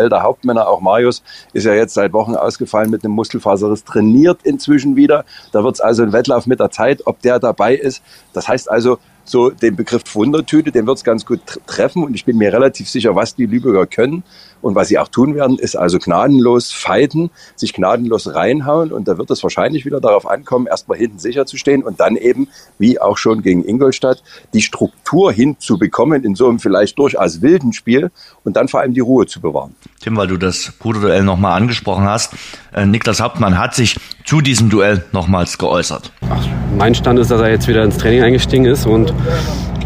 [0.00, 0.68] Bruderduell der Hauptmänner.
[0.68, 1.22] Auch Marius
[1.52, 5.24] ist ja jetzt seit Wochen ausgefallen mit einem Muskelfaserriss, trainiert inzwischen wieder.
[5.52, 8.02] Da wird es also ein Wettlauf mit der Zeit, ob der dabei ist.
[8.32, 12.24] Das heißt also, so den Begriff Wundertüte, den wird es ganz gut treffen und ich
[12.24, 14.24] bin mir relativ sicher, was die Lübecker können
[14.62, 19.18] und was sie auch tun werden, ist also gnadenlos fighten, sich gnadenlos reinhauen und da
[19.18, 22.48] wird es wahrscheinlich wieder darauf ankommen, erstmal hinten sicher zu stehen und dann eben,
[22.78, 28.10] wie auch schon gegen Ingolstadt, die Struktur hinzubekommen in so einem vielleicht durchaus wilden Spiel
[28.44, 29.74] und dann vor allem die Ruhe zu bewahren.
[30.00, 32.34] Tim, weil du das Bruderduell nochmal angesprochen hast,
[32.72, 36.12] äh, Niklas Hauptmann hat sich zu diesem Duell nochmals geäußert.
[36.28, 36.46] Ach,
[36.76, 39.12] mein Stand ist, dass er jetzt wieder ins Training eingestiegen ist und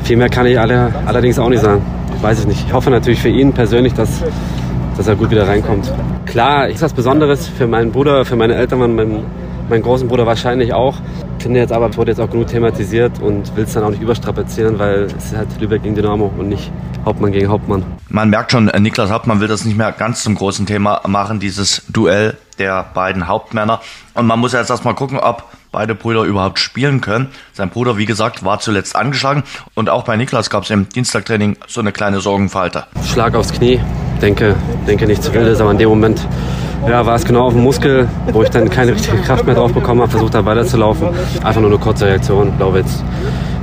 [0.04, 1.82] viel mehr kann ich alle, allerdings auch nicht sagen.
[2.24, 2.64] Weiß ich nicht.
[2.66, 4.22] Ich hoffe natürlich für ihn persönlich, dass,
[4.96, 5.92] dass er gut wieder reinkommt.
[6.24, 9.26] Klar, ist was Besonderes für meinen Bruder, für meine Eltern, meinen,
[9.68, 10.96] meinen großen Bruder wahrscheinlich auch.
[11.36, 13.90] Ich finde jetzt aber, es wurde jetzt auch genug thematisiert und will es dann auch
[13.90, 16.72] nicht überstrapazieren, weil es ist halt Lübeck gegen Dynamo und nicht
[17.04, 17.84] Hauptmann gegen Hauptmann.
[18.08, 21.40] Man merkt schon, äh, Niklas Hauptmann will das nicht mehr ganz zum großen Thema machen,
[21.40, 23.82] dieses Duell der beiden Hauptmänner.
[24.14, 25.44] Und man muss jetzt erstmal gucken, ob
[25.74, 27.26] beide Brüder überhaupt spielen können.
[27.52, 29.42] Sein Bruder, wie gesagt, war zuletzt angeschlagen
[29.74, 32.84] und auch bei Niklas gab es im Dienstagtraining so eine kleine Sorgenfalte.
[33.12, 33.80] Schlag aufs Knie,
[34.22, 34.54] denke,
[34.86, 36.26] denke nicht zu wild ist, aber in dem Moment
[36.88, 39.72] ja, war es genau auf dem Muskel, wo ich dann keine richtige Kraft mehr drauf
[39.72, 41.08] bekommen habe, versucht habe weiterzulaufen.
[41.42, 43.02] Einfach nur eine kurze Reaktion, glaube jetzt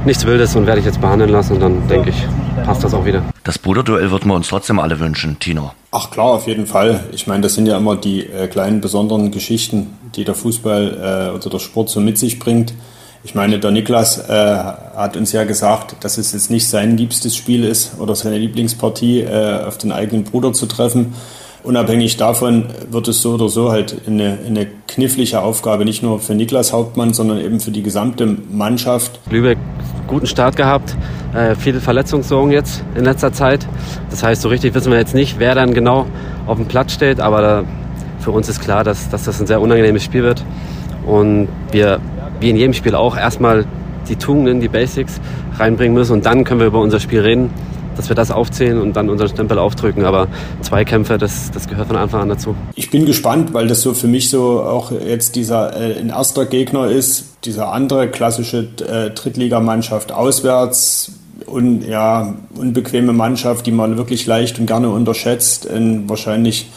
[0.03, 2.27] nichts Wildes und werde ich jetzt behandeln lassen und dann denke ich,
[2.65, 3.23] passt das auch wieder.
[3.45, 5.71] Das Bruderduell würden wir uns trotzdem alle wünschen, Tino.
[5.93, 7.03] Ach klar, auf jeden Fall.
[7.11, 11.35] Ich meine, das sind ja immer die äh, kleinen besonderen Geschichten, die der Fußball äh,
[11.35, 12.73] oder der Sport so mit sich bringt.
[13.25, 17.35] Ich meine, der Niklas äh, hat uns ja gesagt, dass es jetzt nicht sein liebstes
[17.35, 21.13] Spiel ist oder seine Lieblingspartie, äh, auf den eigenen Bruder zu treffen.
[21.63, 26.33] Unabhängig davon wird es so oder so halt eine, eine knifflige Aufgabe, nicht nur für
[26.33, 29.19] Niklas Hauptmann, sondern eben für die gesamte Mannschaft.
[29.29, 29.57] Lübeck
[30.07, 30.95] guten Start gehabt,
[31.33, 33.65] äh, viele Verletzungssorgen jetzt in letzter Zeit.
[34.09, 36.05] Das heißt, so richtig wissen wir jetzt nicht, wer dann genau
[36.47, 37.63] auf dem Platz steht, aber da,
[38.19, 40.43] für uns ist klar, dass, dass das ein sehr unangenehmes Spiel wird
[41.05, 41.99] und wir,
[42.39, 43.65] wie in jedem Spiel auch, erstmal
[44.09, 45.21] die Tugenden, die Basics
[45.57, 47.49] reinbringen müssen und dann können wir über unser Spiel reden
[47.95, 50.05] dass wir das aufzählen und dann unseren Stempel aufdrücken.
[50.05, 50.27] Aber
[50.61, 52.55] Zweikämpfe, das, das gehört von Anfang an dazu.
[52.75, 56.45] Ich bin gespannt, weil das so für mich so auch jetzt dieser äh, ein erster
[56.45, 61.13] Gegner ist, dieser andere klassische äh, Drittligamannschaft auswärts
[61.45, 65.69] und ja, unbequeme Mannschaft, die man wirklich leicht und gerne unterschätzt.
[65.69, 66.67] Ein wahrscheinlich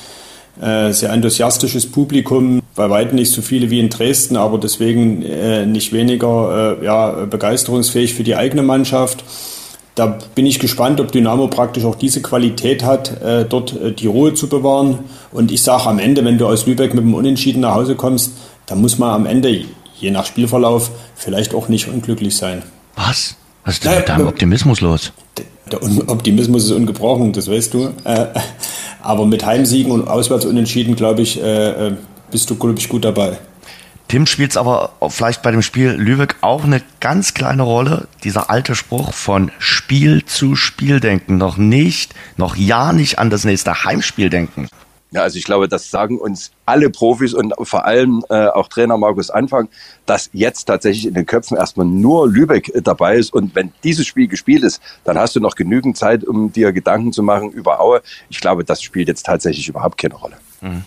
[0.61, 5.67] äh, sehr enthusiastisches Publikum, bei weitem nicht so viele wie in Dresden, aber deswegen äh,
[5.67, 9.25] nicht weniger äh, ja, begeisterungsfähig für die eigene Mannschaft
[9.95, 14.07] da bin ich gespannt, ob Dynamo praktisch auch diese Qualität hat, äh, dort äh, die
[14.07, 15.01] Ruhe zu bewahren.
[15.31, 18.33] Und ich sage am Ende, wenn du aus Lübeck mit dem Unentschieden nach Hause kommst,
[18.67, 19.65] dann muss man am Ende,
[19.99, 22.63] je nach Spielverlauf, vielleicht auch nicht unglücklich sein.
[22.97, 23.37] Was?
[23.65, 25.13] Was ist denn mit deinem Optimismus los?
[25.71, 27.91] Der Optimismus ist ungebrochen, das weißt du.
[28.05, 28.27] Äh,
[29.01, 31.93] aber mit Heimsiegen und Auswärtsunentschieden, glaube ich, äh, äh,
[32.31, 33.39] bist du, glaube ich, gut dabei.
[34.15, 38.07] Tim spielt es aber vielleicht bei dem Spiel Lübeck auch eine ganz kleine Rolle.
[38.23, 41.37] Dieser alte Spruch von Spiel zu Spiel denken.
[41.37, 44.69] Noch nicht, noch ja nicht an das nächste Heimspiel denken.
[45.11, 48.97] Ja, also ich glaube, das sagen uns alle Profis und vor allem äh, auch Trainer
[48.99, 49.69] Markus Anfang,
[50.07, 53.33] dass jetzt tatsächlich in den Köpfen erstmal nur Lübeck äh, dabei ist.
[53.33, 57.13] Und wenn dieses Spiel gespielt ist, dann hast du noch genügend Zeit, um dir Gedanken
[57.13, 58.01] zu machen über Aue.
[58.29, 60.37] Ich glaube, das spielt jetzt tatsächlich überhaupt keine Rolle.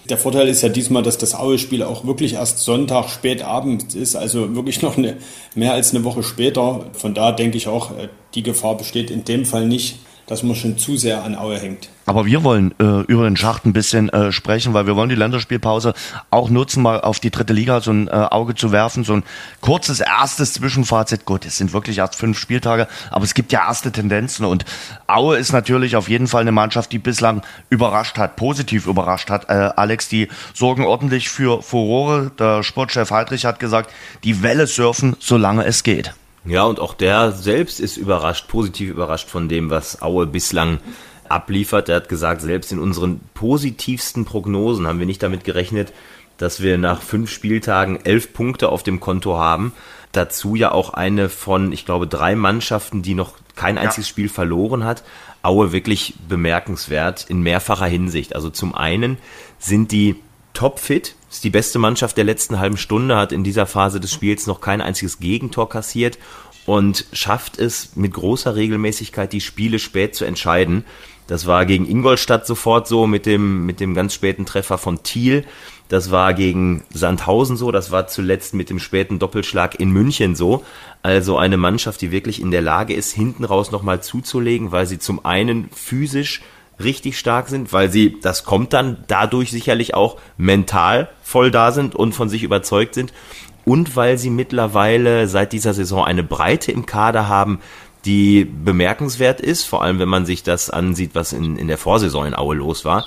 [0.10, 4.16] Der Vorteil ist ja diesmal, dass das Aue-Spiel auch wirklich erst Sonntag spät abends ist,
[4.16, 5.18] also wirklich noch eine,
[5.56, 6.86] mehr als eine Woche später.
[6.94, 10.56] Von da denke ich auch, äh, die Gefahr besteht in dem Fall nicht, dass man
[10.56, 11.90] schon zu sehr an Aue hängt.
[12.06, 15.16] Aber wir wollen äh, über den Schacht ein bisschen äh, sprechen, weil wir wollen die
[15.16, 15.94] Länderspielpause
[16.30, 19.04] auch nutzen, mal auf die dritte Liga so ein äh, Auge zu werfen.
[19.04, 19.24] So ein
[19.62, 21.26] kurzes erstes Zwischenfazit.
[21.26, 24.46] Gut, es sind wirklich erst fünf Spieltage, aber es gibt ja erste Tendenzen.
[24.46, 24.66] Und
[25.08, 29.50] Aue ist natürlich auf jeden Fall eine Mannschaft, die bislang überrascht hat, positiv überrascht hat.
[29.50, 32.32] Äh, Alex, die sorgen ordentlich für Furore.
[32.38, 33.92] Der Sportchef Heidrich hat gesagt,
[34.24, 36.14] die Welle surfen, solange es geht.
[36.48, 40.80] Ja, und auch der selbst ist überrascht, positiv überrascht von dem, was Aue bislang
[41.28, 41.90] abliefert.
[41.90, 45.92] Er hat gesagt, selbst in unseren positivsten Prognosen haben wir nicht damit gerechnet,
[46.38, 49.74] dass wir nach fünf Spieltagen elf Punkte auf dem Konto haben.
[50.14, 54.12] Dazu ja auch eine von, ich glaube, drei Mannschaften, die noch kein einziges ja.
[54.12, 55.04] Spiel verloren hat.
[55.42, 58.36] Aue wirklich bemerkenswert in mehrfacher Hinsicht.
[58.36, 59.18] Also zum einen
[59.60, 60.16] sind die
[60.54, 64.48] topfit, ist die beste Mannschaft der letzten halben Stunde, hat in dieser Phase des Spiels
[64.48, 66.18] noch kein einziges Gegentor kassiert
[66.66, 70.84] und schafft es mit großer Regelmäßigkeit, die Spiele spät zu entscheiden.
[71.28, 75.46] Das war gegen Ingolstadt sofort so mit dem, mit dem ganz späten Treffer von Thiel.
[75.90, 80.66] Das war gegen Sandhausen so, das war zuletzt mit dem späten Doppelschlag in München so.
[81.04, 84.98] Also eine Mannschaft, die wirklich in der Lage ist, hinten raus nochmal zuzulegen, weil sie
[84.98, 86.42] zum einen physisch
[86.80, 91.96] richtig stark sind, weil sie, das kommt dann dadurch sicherlich auch mental voll da sind
[91.96, 93.14] und von sich überzeugt sind
[93.66, 97.60] und weil sie mittlerweile seit dieser Saison eine Breite im Kader haben,
[98.06, 102.26] die bemerkenswert ist, vor allem wenn man sich das ansieht, was in, in der Vorsaison
[102.26, 103.06] in Aue los war.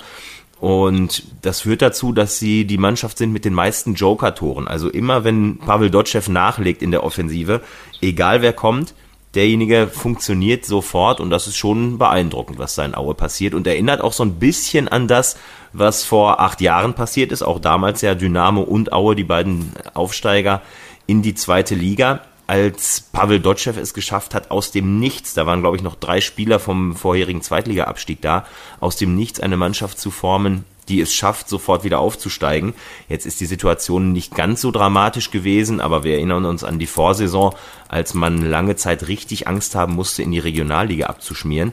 [0.59, 4.67] Und das führt dazu, dass sie die Mannschaft sind mit den meisten Joker-Toren.
[4.67, 7.61] Also immer wenn Pavel Dotschew nachlegt in der Offensive,
[7.99, 8.93] egal wer kommt,
[9.35, 13.53] derjenige funktioniert sofort und das ist schon beeindruckend, was da in Aue passiert.
[13.53, 15.37] Und erinnert auch so ein bisschen an das,
[15.73, 20.61] was vor acht Jahren passiert ist, auch damals ja Dynamo und Aue, die beiden Aufsteiger
[21.07, 25.61] in die zweite Liga, als Pavel Dotschew es geschafft hat, aus dem Nichts, da waren
[25.61, 28.45] glaube ich noch drei Spieler vom vorherigen Zweitliga-Abstieg da,
[28.81, 32.73] aus dem Nichts eine Mannschaft zu formen, die es schafft, sofort wieder aufzusteigen.
[33.07, 36.87] Jetzt ist die Situation nicht ganz so dramatisch gewesen, aber wir erinnern uns an die
[36.87, 37.55] Vorsaison,
[37.87, 41.71] als man lange Zeit richtig Angst haben musste, in die Regionalliga abzuschmieren.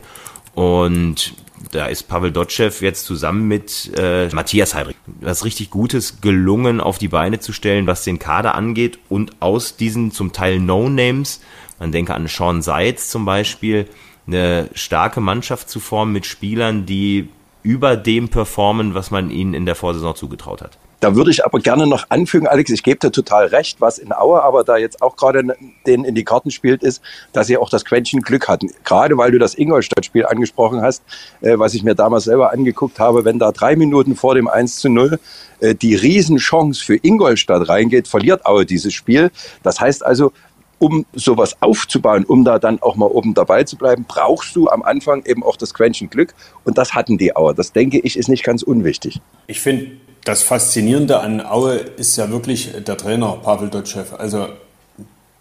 [0.54, 1.34] Und
[1.72, 6.98] da ist Pavel Dotschew jetzt zusammen mit äh, Matthias Heidrich was richtig Gutes gelungen auf
[6.98, 11.40] die Beine zu stellen, was den Kader angeht und aus diesen zum Teil No-Names,
[11.80, 13.88] man denke an Sean Seitz zum Beispiel,
[14.26, 17.28] eine starke Mannschaft zu formen mit Spielern, die
[17.62, 20.78] über dem performen, was man ihnen in der Vorsaison zugetraut hat.
[21.00, 24.12] Da würde ich aber gerne noch anfügen, Alex, ich gebe dir total recht, was in
[24.12, 25.56] Aue aber da jetzt auch gerade
[25.86, 27.02] denen in die Karten spielt, ist,
[27.32, 28.70] dass sie auch das Quäntchen Glück hatten.
[28.82, 31.04] Gerade weil du das Ingolstadt-Spiel angesprochen hast,
[31.40, 34.78] äh, was ich mir damals selber angeguckt habe, wenn da drei Minuten vor dem 1
[34.78, 35.20] zu 0
[35.60, 39.30] äh, die Riesenchance für Ingolstadt reingeht, verliert Aue dieses Spiel.
[39.62, 40.32] Das heißt also,
[40.78, 44.82] um sowas aufzubauen, um da dann auch mal oben dabei zu bleiben, brauchst du am
[44.82, 46.34] Anfang eben auch das Quäntchen Glück.
[46.64, 47.54] Und das hatten die Auer.
[47.54, 49.20] Das denke ich, ist nicht ganz unwichtig.
[49.46, 49.92] Ich finde,
[50.24, 54.04] das Faszinierende an Aue ist ja wirklich der Trainer Pavel Dotschew.
[54.16, 54.48] Also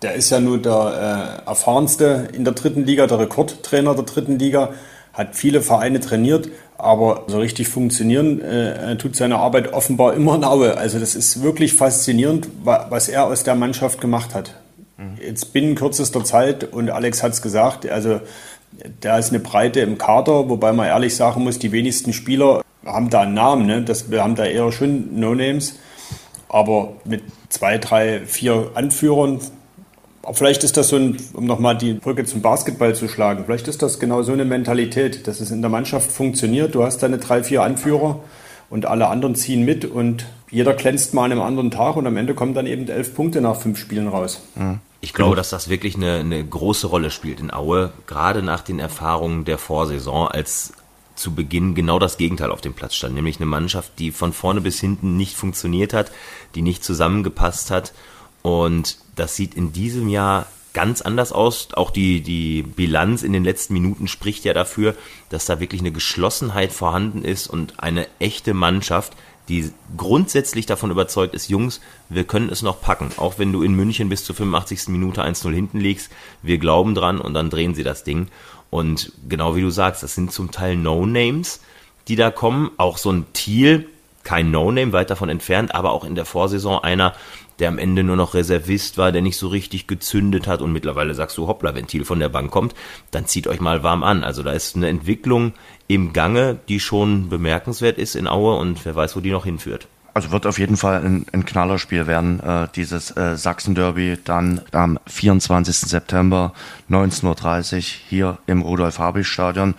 [0.01, 4.39] der ist ja nur der äh, erfahrenste in der dritten Liga, der Rekordtrainer der dritten
[4.39, 4.69] Liga,
[5.13, 10.43] hat viele Vereine trainiert, aber so richtig funktionieren äh, tut seine Arbeit offenbar immer in
[10.43, 10.77] Aue.
[10.77, 14.53] Also das ist wirklich faszinierend, was er aus der Mannschaft gemacht hat.
[15.21, 18.19] Jetzt binnen kürzester Zeit, und Alex hat es gesagt, also
[18.99, 23.09] da ist eine Breite im Kader, wobei man ehrlich sagen muss, die wenigsten Spieler haben
[23.09, 23.65] da einen Namen.
[23.65, 23.83] Ne?
[23.83, 25.75] Das, wir haben da eher schon No-Names.
[26.49, 29.39] Aber mit zwei, drei, vier Anführern,
[30.31, 33.81] vielleicht ist das so ein, um nochmal die Brücke zum Basketball zu schlagen, vielleicht ist
[33.81, 36.73] das genau so eine Mentalität, dass es in der Mannschaft funktioniert.
[36.73, 38.21] Du hast deine drei, vier Anführer
[38.69, 42.15] und alle anderen ziehen mit und jeder glänzt mal an einem anderen Tag und am
[42.15, 44.41] Ende kommen dann eben elf Punkte nach fünf Spielen raus.
[44.55, 48.60] Mhm Ich glaube, dass das wirklich eine, eine große Rolle spielt in Aue, gerade nach
[48.60, 50.74] den Erfahrungen der Vorsaison, als
[51.16, 54.60] zu Beginn genau das Gegenteil auf dem Platz stand, nämlich eine Mannschaft, die von vorne
[54.60, 56.12] bis hinten nicht funktioniert hat,
[56.55, 57.93] die nicht zusammengepasst hat.
[58.41, 61.70] Und das sieht in diesem Jahr ganz anders aus.
[61.72, 64.93] Auch die, die Bilanz in den letzten Minuten spricht ja dafür,
[65.30, 69.14] dass da wirklich eine Geschlossenheit vorhanden ist und eine echte Mannschaft,
[69.49, 71.79] die grundsätzlich davon überzeugt ist, Jungs,
[72.09, 73.11] wir können es noch packen.
[73.17, 74.89] Auch wenn du in München bis zur 85.
[74.89, 78.27] Minute 1-0 hinten liegst, wir glauben dran und dann drehen sie das Ding.
[78.69, 81.61] Und genau wie du sagst, das sind zum Teil No-Names,
[82.07, 82.71] die da kommen.
[82.77, 83.87] Auch so ein Thiel,
[84.23, 87.13] kein No-Name, weit davon entfernt, aber auch in der Vorsaison einer,
[87.59, 91.15] der am Ende nur noch Reservist war, der nicht so richtig gezündet hat und mittlerweile
[91.15, 92.75] sagst du, hoppla, Ventil von der Bank kommt,
[93.11, 94.23] dann zieht euch mal warm an.
[94.23, 95.53] Also da ist eine Entwicklung
[95.88, 99.88] im Gange, die schon bemerkenswert ist in Aue und wer weiß, wo die noch hinführt.
[100.13, 104.97] Also wird auf jeden Fall ein, ein Knallerspiel werden, äh, dieses äh, Sachsen-Derby dann am
[105.05, 105.77] 24.
[105.77, 106.53] September
[106.89, 109.75] 19.30 Uhr hier im Rudolf-Habich-Stadion.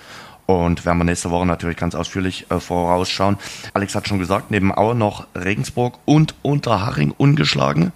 [0.47, 3.37] Und werden wir nächste Woche natürlich ganz ausführlich äh, vorausschauen.
[3.75, 7.93] Alex hat schon gesagt, neben Aue noch Regensburg und Unterhaching ungeschlagen.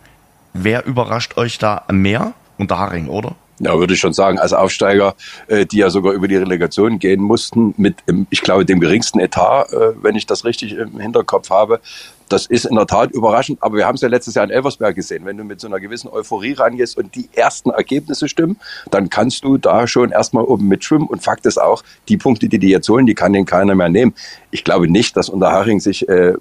[0.53, 2.33] Wer überrascht euch da mehr?
[2.59, 3.37] Unterhaching, oder?
[3.59, 5.15] Ja, würde ich schon sagen, als Aufsteiger,
[5.47, 7.97] äh, die ja sogar über die Relegation gehen mussten, mit,
[8.31, 11.81] ich glaube, dem geringsten Etat, äh, wenn ich das richtig im Hinterkopf habe,
[12.29, 14.95] das ist in der Tat überraschend, aber wir haben es ja letztes Jahr in Elversberg
[14.95, 15.25] gesehen.
[15.25, 18.59] Wenn du mit so einer gewissen Euphorie rangehst und die ersten Ergebnisse stimmen,
[18.91, 21.09] dann kannst du da schon erstmal oben mitschwimmen.
[21.09, 23.89] Und Fakt ist auch, die Punkte, die die jetzt holen, die kann den keiner mehr
[23.89, 24.15] nehmen.
[24.51, 26.35] Ich glaube nicht, dass Unterhaching sich äh,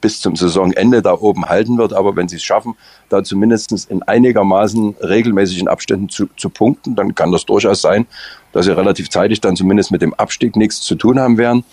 [0.00, 2.74] bis zum Saisonende da oben halten wird, aber wenn sie es schaffen,
[3.08, 8.06] da zumindest in einigermaßen regelmäßigen Abständen zu, zu punkten, dann kann das durchaus sein,
[8.52, 11.64] dass sie relativ zeitig dann zumindest mit dem Abstieg nichts zu tun haben werden.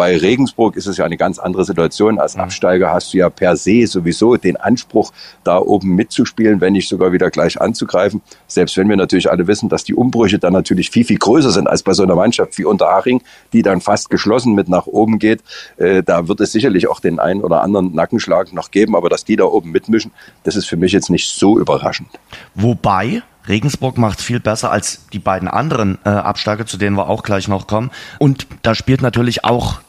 [0.00, 2.18] Bei Regensburg ist es ja eine ganz andere Situation.
[2.18, 2.40] Als mhm.
[2.40, 5.12] Absteiger hast du ja per se sowieso den Anspruch,
[5.44, 8.22] da oben mitzuspielen, wenn nicht sogar wieder gleich anzugreifen.
[8.46, 11.68] Selbst wenn wir natürlich alle wissen, dass die Umbrüche dann natürlich viel, viel größer sind
[11.68, 13.20] als bei so einer Mannschaft wie Unterhaching,
[13.52, 15.42] die dann fast geschlossen mit nach oben geht.
[15.76, 19.26] Äh, da wird es sicherlich auch den einen oder anderen Nackenschlag noch geben, aber dass
[19.26, 20.12] die da oben mitmischen,
[20.44, 22.08] das ist für mich jetzt nicht so überraschend.
[22.54, 27.22] Wobei Regensburg macht viel besser als die beiden anderen äh, Absteiger, zu denen wir auch
[27.22, 27.90] gleich noch kommen.
[28.18, 29.80] Und da spielt natürlich auch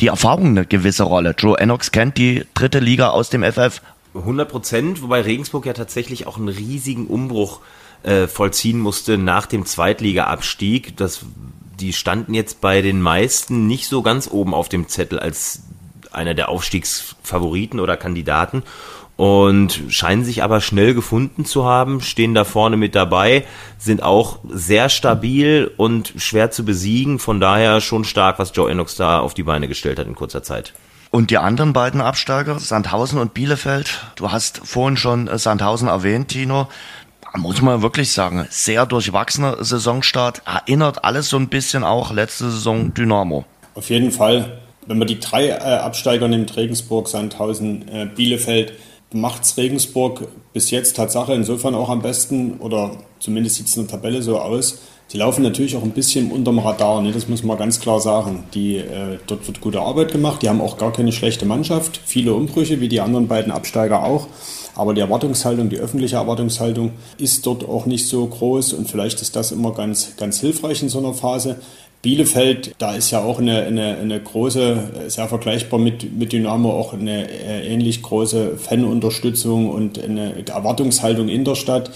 [0.00, 1.34] die Erfahrung eine gewisse Rolle.
[1.38, 3.80] Joe Enox kennt die dritte Liga aus dem FF.
[4.14, 7.60] 100 Prozent, wobei Regensburg ja tatsächlich auch einen riesigen Umbruch
[8.04, 10.96] äh, vollziehen musste nach dem Zweitliga-Abstieg.
[10.96, 11.24] Das,
[11.80, 15.62] die standen jetzt bei den meisten nicht so ganz oben auf dem Zettel als
[16.12, 18.62] einer der Aufstiegsfavoriten oder Kandidaten
[19.16, 23.44] und scheinen sich aber schnell gefunden zu haben, stehen da vorne mit dabei,
[23.78, 28.96] sind auch sehr stabil und schwer zu besiegen, von daher schon stark, was Joe Enox
[28.96, 30.72] da auf die Beine gestellt hat in kurzer Zeit.
[31.10, 36.66] Und die anderen beiden Absteiger, Sandhausen und Bielefeld, du hast vorhin schon Sandhausen erwähnt, Tino,
[37.22, 42.50] da muss man wirklich sagen, sehr durchwachsener Saisonstart, erinnert alles so ein bisschen auch letzte
[42.50, 43.44] Saison Dynamo.
[43.76, 44.58] Auf jeden Fall,
[44.88, 48.72] wenn man die drei äh, Absteiger nimmt, Regensburg, Sandhausen, äh, Bielefeld,
[49.14, 53.92] macht Regensburg bis jetzt Tatsache insofern auch am besten, oder zumindest sieht es in der
[53.92, 54.78] Tabelle so aus.
[55.12, 57.12] Die laufen natürlich auch ein bisschen unterm Radar, ne?
[57.12, 58.44] das muss man ganz klar sagen.
[58.54, 62.34] Die, äh, dort wird gute Arbeit gemacht, die haben auch gar keine schlechte Mannschaft, viele
[62.34, 64.26] Umbrüche, wie die anderen beiden Absteiger auch.
[64.74, 69.36] Aber die Erwartungshaltung, die öffentliche Erwartungshaltung ist dort auch nicht so groß und vielleicht ist
[69.36, 71.60] das immer ganz, ganz hilfreich in so einer Phase.
[72.04, 76.92] Bielefeld, da ist ja auch eine, eine, eine große, sehr vergleichbar mit, mit Dynamo, auch
[76.92, 81.90] eine äh, ähnlich große Fanunterstützung und eine Erwartungshaltung in der Stadt.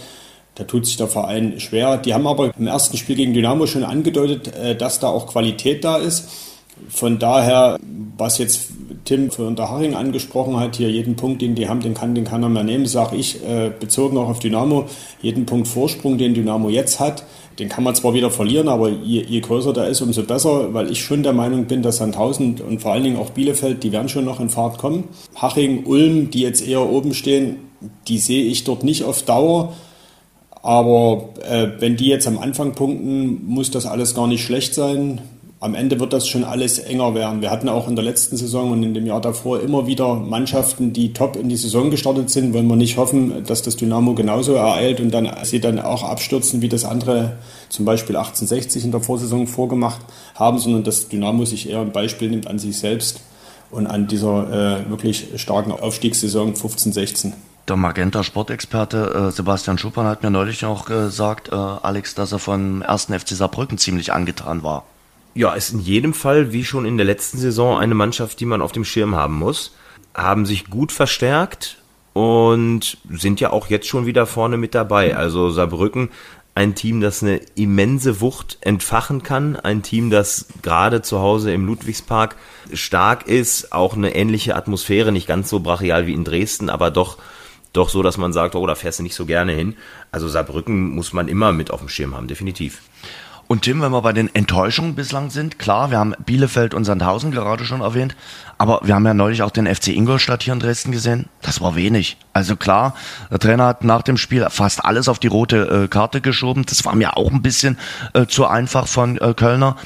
[0.55, 1.99] Da tut sich der Verein schwer.
[1.99, 5.85] Die haben aber im ersten Spiel gegen Dynamo schon angedeutet, äh, dass da auch Qualität
[5.85, 6.31] da ist.
[6.89, 7.79] Von daher,
[8.17, 8.71] was jetzt
[9.05, 12.49] Tim von Unterhaching angesprochen hat, hier jeden Punkt, den die haben, den kann, den keiner
[12.49, 14.87] mehr nehmen, sage ich, äh, bezogen auch auf Dynamo,
[15.23, 17.25] jeden Punkt Vorsprung, den Dynamo jetzt hat,
[17.59, 20.91] den kann man zwar wieder verlieren, aber je, je, größer der ist, umso besser, weil
[20.91, 24.09] ich schon der Meinung bin, dass Sandhausen und vor allen Dingen auch Bielefeld, die werden
[24.09, 25.05] schon noch in Fahrt kommen.
[25.35, 27.57] Haching, Ulm, die jetzt eher oben stehen,
[28.07, 29.73] die sehe ich dort nicht auf Dauer.
[30.63, 35.21] Aber äh, wenn die jetzt am Anfang punkten, muss das alles gar nicht schlecht sein
[35.61, 37.41] am Ende wird das schon alles enger werden.
[37.41, 40.93] Wir hatten auch in der letzten Saison und in dem Jahr davor immer wieder Mannschaften,
[40.93, 42.55] die top in die Saison gestartet sind.
[42.55, 46.63] Wollen wir nicht hoffen, dass das Dynamo genauso ereilt und dann sie dann auch abstürzen,
[46.63, 47.39] wie das andere
[47.71, 50.01] zum Beispiel 1860 in der Vorsaison vorgemacht
[50.37, 53.21] haben, sondern dass Dynamo sich eher ein Beispiel nimmt an sich selbst
[53.73, 57.33] und an dieser äh, wirklich starken Aufstiegssaison 15-16.
[57.67, 62.39] Der Magenta Sportexperte äh, Sebastian Schuppan hat mir neulich auch gesagt, äh, Alex, dass er
[62.39, 63.07] von 1.
[63.07, 64.85] FC Saarbrücken ziemlich angetan war.
[65.39, 68.61] Ja, ist in jedem Fall, wie schon in der letzten Saison, eine Mannschaft, die man
[68.61, 69.74] auf dem Schirm haben muss.
[70.14, 71.78] Haben sich gut verstärkt,
[72.18, 75.16] und sind ja auch jetzt schon wieder vorne mit dabei.
[75.16, 76.11] Also Saarbrücken
[76.57, 81.64] ein Team, das eine immense Wucht entfachen kann, ein Team, das gerade zu Hause im
[81.66, 82.34] Ludwigspark
[82.72, 87.18] stark ist, auch eine ähnliche Atmosphäre, nicht ganz so brachial wie in Dresden, aber doch
[87.72, 89.76] doch so, dass man sagt, oh, da fährst du nicht so gerne hin.
[90.11, 92.80] Also Saarbrücken muss man immer mit auf dem Schirm haben, definitiv.
[93.49, 97.31] Und Tim, wenn wir bei den Enttäuschungen bislang sind, klar, wir haben Bielefeld und Sandhausen
[97.31, 98.15] gerade schon erwähnt,
[98.59, 101.31] aber wir haben ja neulich auch den FC Ingolstadt hier in Dresden gesehen.
[101.41, 102.19] Das war wenig.
[102.35, 102.95] Also klar,
[103.31, 106.67] der Trainer hat nach dem Spiel fast alles auf die rote äh, Karte geschoben.
[106.67, 107.79] Das war mir auch ein bisschen
[108.13, 109.77] äh, zu einfach von äh, Kölner.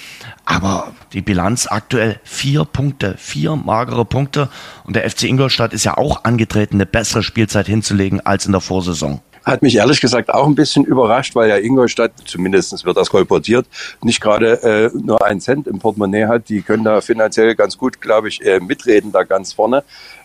[0.45, 4.49] Aber die Bilanz aktuell vier Punkte, vier magere Punkte.
[4.83, 8.61] Und der FC Ingolstadt ist ja auch angetreten, eine bessere Spielzeit hinzulegen als in der
[8.61, 9.21] Vorsaison.
[9.45, 13.66] Hat mich ehrlich gesagt auch ein bisschen überrascht, weil ja Ingolstadt, zumindest wird das kolportiert,
[14.03, 16.49] nicht gerade äh, nur einen Cent im Portemonnaie hat.
[16.49, 19.82] Die können da finanziell ganz gut, glaube ich, äh, mitreden da ganz vorne.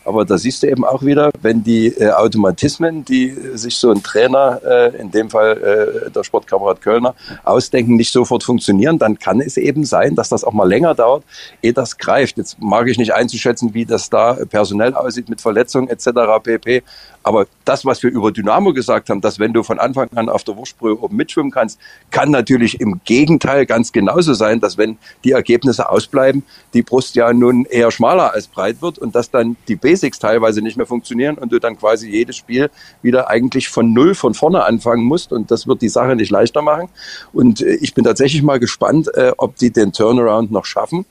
[0.08, 4.02] Aber da siehst du eben auch wieder, wenn die äh, Automatismen, die sich so ein
[4.02, 9.42] Trainer, äh, in dem Fall äh, der Sportkamerad Kölner, ausdenken, nicht sofort funktionieren, dann kann
[9.42, 11.26] es eben sein, dass das auch mal länger dauert,
[11.62, 12.38] ehe das greift.
[12.38, 16.08] Jetzt mag ich nicht einzuschätzen, wie das da personell aussieht mit Verletzungen etc.
[16.42, 16.84] pp.
[17.28, 20.46] Aber das, was wir über Dynamo gesagt haben, dass wenn du von Anfang an auf
[20.46, 21.78] der Wurstbrühe oben mitschwimmen kannst,
[22.10, 26.44] kann natürlich im Gegenteil ganz genauso sein, dass wenn die Ergebnisse ausbleiben,
[26.74, 30.62] die Brust ja nun eher schmaler als breit wird und dass dann die Basics teilweise
[30.62, 32.70] nicht mehr funktionieren und du dann quasi jedes Spiel
[33.02, 36.62] wieder eigentlich von Null von vorne anfangen musst und das wird die Sache nicht leichter
[36.62, 36.90] machen.
[37.34, 41.06] Und äh, ich bin tatsächlich mal gespannt, äh, ob die den Turnaround noch schaffen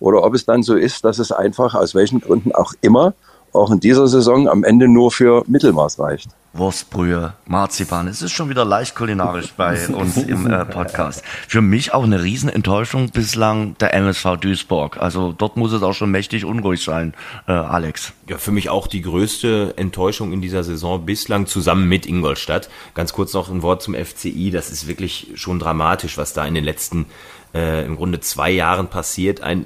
[0.00, 3.14] oder ob es dann so ist, dass es einfach aus welchen Gründen auch immer
[3.52, 6.30] auch in dieser Saison am Ende nur für Mittelmaß reicht.
[6.54, 8.08] Wurstbrühe, Marzipan.
[8.08, 11.22] Es ist schon wieder leicht kulinarisch bei uns im äh, Podcast.
[11.48, 14.98] Für mich auch eine Riesenenttäuschung bislang der MSV Duisburg.
[14.98, 17.14] Also dort muss es auch schon mächtig unruhig sein,
[17.48, 18.12] äh, Alex.
[18.28, 22.68] Ja, für mich auch die größte Enttäuschung in dieser Saison bislang zusammen mit Ingolstadt.
[22.94, 24.50] Ganz kurz noch ein Wort zum FCI.
[24.50, 27.06] Das ist wirklich schon dramatisch, was da in den letzten
[27.54, 29.40] äh, im Grunde zwei Jahren passiert.
[29.40, 29.64] Ein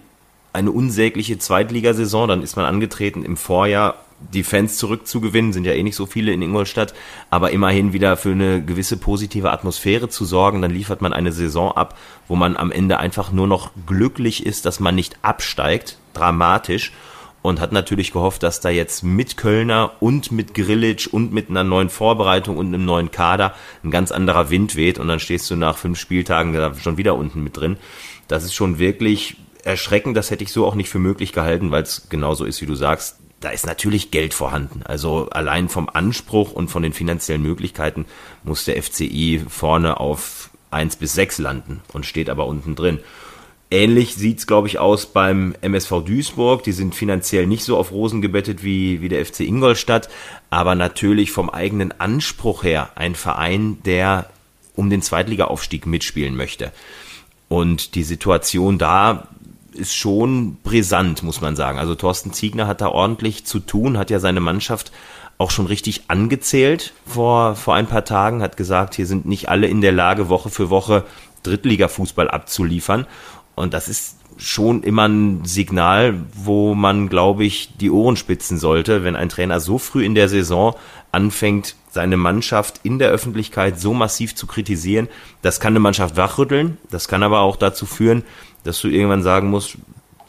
[0.56, 2.28] eine unsägliche Zweitligasaison.
[2.28, 3.96] Dann ist man angetreten, im Vorjahr
[4.32, 6.94] die Fans zurückzugewinnen, sind ja eh nicht so viele in Ingolstadt,
[7.30, 10.62] aber immerhin wieder für eine gewisse positive Atmosphäre zu sorgen.
[10.62, 11.96] Dann liefert man eine Saison ab,
[12.28, 15.98] wo man am Ende einfach nur noch glücklich ist, dass man nicht absteigt.
[16.14, 16.92] Dramatisch.
[17.42, 21.62] Und hat natürlich gehofft, dass da jetzt mit Kölner und mit Grillitsch und mit einer
[21.62, 23.54] neuen Vorbereitung und einem neuen Kader
[23.84, 24.98] ein ganz anderer Wind weht.
[24.98, 27.76] Und dann stehst du nach fünf Spieltagen da schon wieder unten mit drin.
[28.26, 31.84] Das ist schon wirklich erschreckend, das hätte ich so auch nicht für möglich gehalten, weil
[31.84, 33.18] es genauso ist, wie du sagst.
[33.40, 34.82] Da ist natürlich Geld vorhanden.
[34.84, 38.06] Also allein vom Anspruch und von den finanziellen Möglichkeiten
[38.44, 42.98] muss der FCI vorne auf eins bis sechs landen und steht aber unten drin.
[43.70, 46.62] Ähnlich sieht's, glaube ich, aus beim MSV Duisburg.
[46.62, 50.08] Die sind finanziell nicht so auf Rosen gebettet wie, wie der FC Ingolstadt,
[50.50, 54.30] aber natürlich vom eigenen Anspruch her ein Verein, der
[54.76, 56.70] um den Zweitligaaufstieg mitspielen möchte.
[57.48, 59.28] Und die Situation da
[59.76, 61.78] ist schon brisant, muss man sagen.
[61.78, 64.92] Also Thorsten Ziegner hat da ordentlich zu tun, hat ja seine Mannschaft
[65.38, 69.66] auch schon richtig angezählt vor, vor ein paar Tagen, hat gesagt, hier sind nicht alle
[69.66, 71.04] in der Lage, Woche für Woche
[71.42, 73.06] Drittliga-Fußball abzuliefern.
[73.54, 79.02] Und das ist schon immer ein Signal, wo man, glaube ich, die Ohren spitzen sollte,
[79.02, 80.74] wenn ein Trainer so früh in der Saison
[81.12, 85.08] anfängt, seine Mannschaft in der Öffentlichkeit so massiv zu kritisieren.
[85.40, 88.22] Das kann eine Mannschaft wachrütteln, das kann aber auch dazu führen,
[88.66, 89.76] dass du irgendwann sagen musst,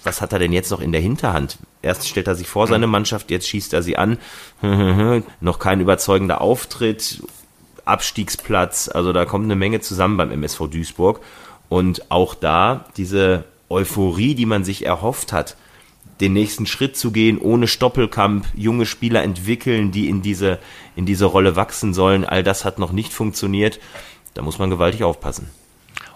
[0.03, 1.57] was hat er denn jetzt noch in der Hinterhand?
[1.81, 4.17] Erst stellt er sich vor seine Mannschaft, jetzt schießt er sie an.
[5.41, 7.21] noch kein überzeugender Auftritt,
[7.85, 11.21] Abstiegsplatz, also da kommt eine Menge zusammen beim MSV Duisburg.
[11.69, 15.57] Und auch da diese Euphorie, die man sich erhofft hat,
[16.21, 20.59] den nächsten Schritt zu gehen, ohne Stoppelkamp, junge Spieler entwickeln, die in diese,
[20.95, 23.79] in diese Rolle wachsen sollen, all das hat noch nicht funktioniert.
[24.33, 25.49] Da muss man gewaltig aufpassen.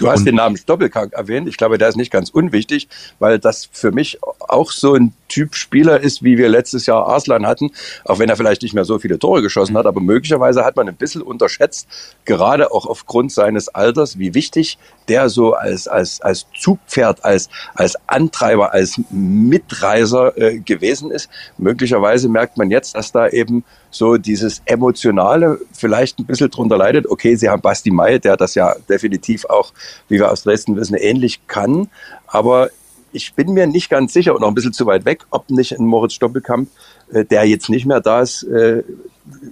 [0.01, 1.47] Du hast und den Namen Stoppelkamp erwähnt.
[1.47, 2.87] Ich glaube, der ist nicht ganz unwichtig,
[3.19, 7.45] weil das für mich auch so ein Typ Spieler ist, wie wir letztes Jahr Arslan
[7.45, 7.71] hatten,
[8.03, 10.89] auch wenn er vielleicht nicht mehr so viele Tore geschossen hat, aber möglicherweise hat man
[10.89, 11.87] ein bisschen unterschätzt,
[12.25, 14.77] gerade auch aufgrund seines Alters, wie wichtig
[15.07, 21.29] der so als, als, als Zugpferd, als, als Antreiber, als Mitreiser äh, gewesen ist.
[21.57, 27.07] Möglicherweise merkt man jetzt, dass da eben so dieses Emotionale vielleicht ein bisschen drunter leidet.
[27.07, 29.73] Okay, sie haben Basti May, der das ja definitiv auch,
[30.07, 31.89] wie wir aus Dresden wissen, ähnlich kann.
[32.27, 32.69] Aber
[33.11, 35.77] ich bin mir nicht ganz sicher und noch ein bisschen zu weit weg, ob nicht
[35.77, 36.69] ein Moritz Stoppelkamp,
[37.11, 38.83] äh, der jetzt nicht mehr da ist, äh,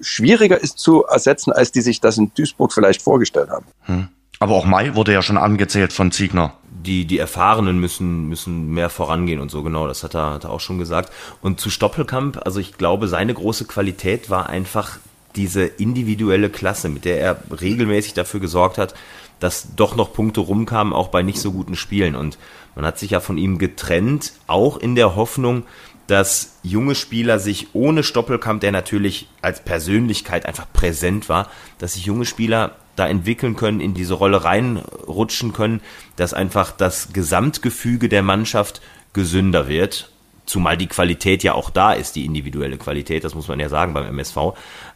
[0.02, 3.66] schwieriger ist zu ersetzen, als die sich das in Duisburg vielleicht vorgestellt haben.
[3.84, 4.08] Hm.
[4.40, 6.54] Aber auch Mai wurde ja schon angezählt von Ziegner.
[6.72, 10.52] Die, die Erfahrenen müssen, müssen mehr vorangehen und so, genau, das hat er, hat er
[10.52, 11.12] auch schon gesagt.
[11.42, 14.98] Und zu Stoppelkamp, also ich glaube, seine große Qualität war einfach
[15.36, 18.96] diese individuelle Klasse, mit der er regelmäßig dafür gesorgt hat,
[19.42, 22.16] dass doch noch Punkte rumkamen, auch bei nicht so guten Spielen.
[22.16, 22.38] Und
[22.76, 25.64] man hat sich ja von ihm getrennt, auch in der Hoffnung,
[26.08, 32.06] dass junge Spieler sich ohne Stoppelkamp, der natürlich als Persönlichkeit einfach präsent war, dass sich
[32.06, 35.82] junge Spieler da entwickeln können, in diese Rolle reinrutschen können,
[36.16, 38.82] dass einfach das Gesamtgefüge der Mannschaft
[39.14, 40.12] gesünder wird.
[40.46, 43.94] Zumal die Qualität ja auch da ist, die individuelle Qualität, das muss man ja sagen
[43.94, 44.38] beim MSV.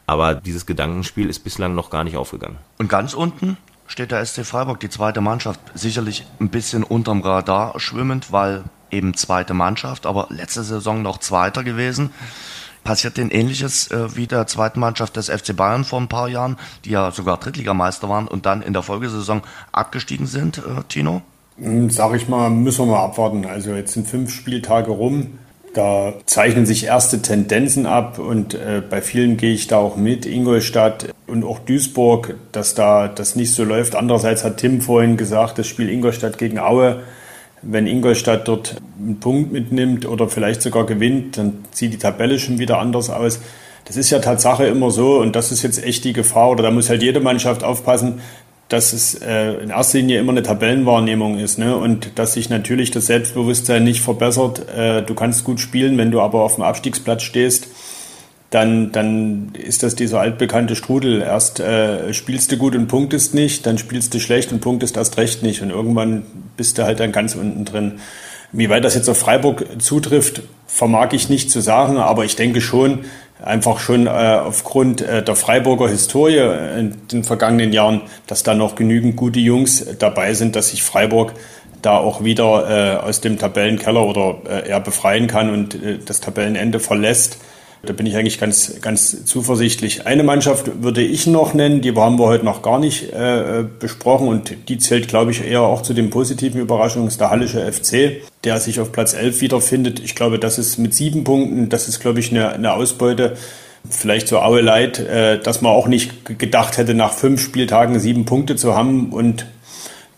[0.07, 2.57] Aber dieses Gedankenspiel ist bislang noch gar nicht aufgegangen.
[2.77, 7.79] Und ganz unten steht der SC Freiburg, die zweite Mannschaft, sicherlich ein bisschen unterm Radar
[7.79, 12.11] schwimmend, weil eben zweite Mannschaft, aber letzte Saison noch Zweiter gewesen.
[12.83, 16.57] Passiert denn ähnliches äh, wie der zweiten Mannschaft des FC Bayern vor ein paar Jahren,
[16.83, 21.21] die ja sogar Drittligameister waren und dann in der Folgesaison abgestiegen sind, äh, Tino?
[21.57, 23.45] Hm, sag ich mal, müssen wir mal abwarten.
[23.45, 25.39] Also jetzt sind fünf Spieltage rum.
[25.73, 30.27] Da zeichnen sich erste Tendenzen ab und äh, bei vielen gehe ich da auch mit.
[30.27, 33.95] Ingolstadt und auch Duisburg, dass da das nicht so läuft.
[33.95, 37.01] Andererseits hat Tim vorhin gesagt, das Spiel Ingolstadt gegen Aue,
[37.63, 42.59] wenn Ingolstadt dort einen Punkt mitnimmt oder vielleicht sogar gewinnt, dann sieht die Tabelle schon
[42.59, 43.39] wieder anders aus.
[43.85, 46.71] Das ist ja Tatsache immer so und das ist jetzt echt die Gefahr oder da
[46.71, 48.21] muss halt jede Mannschaft aufpassen,
[48.69, 51.75] dass es äh, in erster Linie immer eine Tabellenwahrnehmung ist ne?
[51.75, 54.67] und dass sich natürlich das Selbstbewusstsein nicht verbessert.
[54.69, 57.67] Äh, du kannst gut spielen, wenn du aber auf dem Abstiegsplatz stehst,
[58.53, 61.21] dann, dann ist das dieser altbekannte Strudel.
[61.21, 65.17] Erst äh, spielst du gut und punktest nicht, dann spielst du schlecht und punktest erst
[65.17, 66.23] recht nicht und irgendwann
[66.55, 67.93] bist du halt dann ganz unten drin.
[68.51, 72.61] Wie weit das jetzt auf Freiburg zutrifft, vermag ich nicht zu sagen, aber ich denke
[72.61, 73.05] schon,
[73.43, 76.37] einfach schon äh, aufgrund äh, der Freiburger Historie
[76.77, 81.33] in den vergangenen Jahren, dass da noch genügend gute Jungs dabei sind, dass sich Freiburg
[81.81, 86.21] da auch wieder äh, aus dem Tabellenkeller oder äh, eher befreien kann und äh, das
[86.21, 87.39] Tabellenende verlässt.
[87.85, 90.07] Da bin ich eigentlich ganz, ganz zuversichtlich.
[90.07, 94.29] Eine Mannschaft würde ich noch nennen, die haben wir heute noch gar nicht äh, besprochen
[94.29, 98.21] und die zählt, glaube ich, eher auch zu den positiven Überraschungen, ist der Hallische FC,
[98.45, 99.99] der sich auf Platz 11 wiederfindet.
[99.99, 103.35] Ich glaube, das ist mit sieben Punkten, das ist, glaube ich, eine, eine Ausbeute.
[103.89, 108.23] Vielleicht so Aue Leid, äh, dass man auch nicht gedacht hätte, nach fünf Spieltagen sieben
[108.23, 109.45] Punkte zu haben und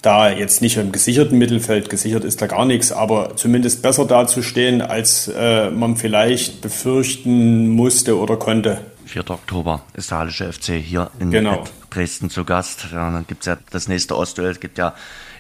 [0.06, 4.82] da jetzt nicht im gesicherten Mittelfeld, gesichert ist da gar nichts, aber zumindest besser dazustehen,
[4.82, 8.80] als äh, man vielleicht befürchten musste oder konnte.
[9.06, 9.30] 4.
[9.30, 11.64] Oktober ist der Hallische FC hier in genau.
[11.90, 12.88] Dresden zu Gast.
[12.92, 14.52] Ja, dann gibt es ja das nächste Ostduell.
[14.52, 14.94] Es gibt ja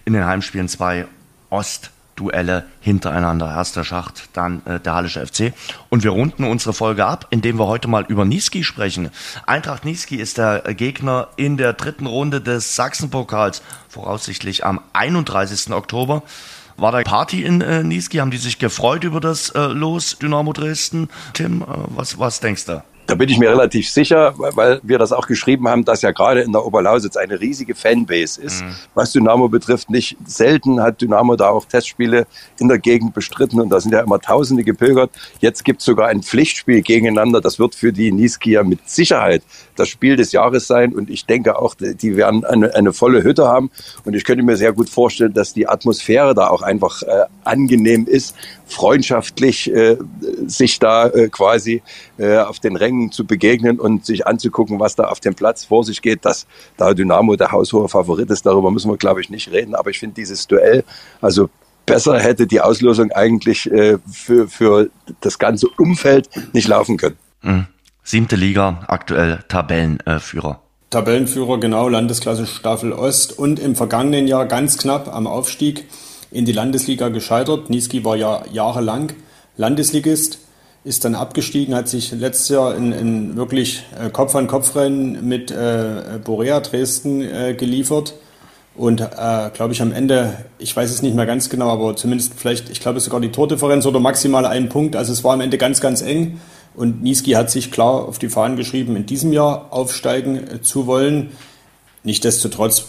[0.06, 1.06] in den Heimspielen zwei
[1.50, 3.50] Ost- Duelle hintereinander.
[3.50, 5.54] Erster Schacht, dann äh, der Hallische FC.
[5.90, 9.10] Und wir runden unsere Folge ab, indem wir heute mal über Niski sprechen.
[9.46, 15.72] Eintracht Niski ist der Gegner in der dritten Runde des Sachsenpokals, voraussichtlich am 31.
[15.72, 16.24] Oktober.
[16.78, 18.18] War da Party in äh, Niski?
[18.18, 21.10] Haben die sich gefreut über das äh, Los Dynamo Dresden?
[21.34, 22.84] Tim, äh, was, was denkst du?
[23.08, 26.42] Da bin ich mir relativ sicher, weil wir das auch geschrieben haben, dass ja gerade
[26.42, 28.64] in der Oberlausitz eine riesige Fanbase ist.
[28.64, 28.76] Mhm.
[28.96, 32.26] Was Dynamo betrifft, nicht selten hat Dynamo da auch Testspiele
[32.60, 35.12] in der Gegend bestritten und da sind ja immer Tausende gepilgert.
[35.40, 37.42] Jetzt gibt es sogar ein Pflichtspiel gegeneinander.
[37.42, 39.44] Das wird für die Niskier mit Sicherheit
[39.76, 43.48] das Spiel des Jahres sein und ich denke auch, die werden eine, eine volle Hütte
[43.48, 43.70] haben
[44.06, 48.08] und ich könnte mir sehr gut vorstellen, dass die Atmosphäre da auch einfach äh, angenehm
[48.08, 48.36] ist,
[48.66, 49.98] freundschaftlich äh,
[50.48, 51.84] sich da äh, quasi
[52.18, 55.84] äh, auf den Rängen zu begegnen und sich anzugucken, was da auf dem Platz vor
[55.84, 56.48] sich geht, dass
[56.78, 60.00] da Dynamo der haushohe Favorit ist, darüber müssen wir glaube ich nicht reden, aber ich
[60.00, 60.84] finde dieses Duell,
[61.22, 61.50] also
[61.86, 64.90] besser hätte die Auslosung eigentlich äh, für, für
[65.22, 67.18] das ganze Umfeld nicht laufen können.
[67.42, 67.68] Mhm.
[68.04, 70.62] Siebte Liga, aktuell Tabellenführer.
[70.92, 75.86] Tabellenführer, genau, Landesklasse Staffel Ost und im vergangenen Jahr ganz knapp am Aufstieg
[76.32, 77.70] in die Landesliga gescheitert.
[77.70, 79.14] Niski war ja jahrelang
[79.58, 80.40] Landesligist,
[80.84, 86.60] ist dann abgestiegen, hat sich letztes Jahr in, in wirklich äh, Kopf-an-Kopf-Rennen mit äh, Borea
[86.60, 88.14] Dresden äh, geliefert.
[88.76, 92.34] Und äh, glaube ich am Ende, ich weiß es nicht mehr ganz genau, aber zumindest
[92.36, 94.96] vielleicht, ich glaube sogar die Tordifferenz oder maximal ein Punkt.
[94.98, 96.42] Also es war am Ende ganz, ganz eng.
[96.76, 100.88] Und Niski hat sich klar auf die Fahnen geschrieben, in diesem Jahr aufsteigen äh, zu
[100.88, 101.32] wollen.
[102.04, 102.88] Nichtsdestotrotz,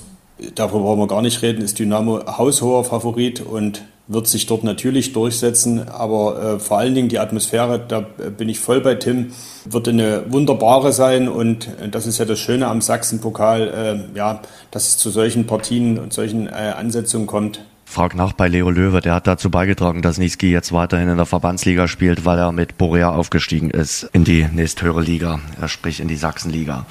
[0.54, 5.12] darüber wollen wir gar nicht reden, ist Dynamo haushoher Favorit und wird sich dort natürlich
[5.12, 5.88] durchsetzen.
[5.88, 9.32] Aber äh, vor allen Dingen die Atmosphäre, da äh, bin ich voll bei Tim,
[9.64, 11.28] wird eine wunderbare sein.
[11.28, 15.46] Und äh, das ist ja das Schöne am Sachsenpokal, äh, ja, dass es zu solchen
[15.46, 17.60] Partien und solchen äh, Ansetzungen kommt.
[17.88, 21.24] Frag nach bei Leo Löwe, der hat dazu beigetragen, dass Niski jetzt weiterhin in der
[21.24, 26.16] Verbandsliga spielt, weil er mit Borea aufgestiegen ist in die nächsthöhere Liga, sprich in die
[26.16, 26.84] Sachsenliga.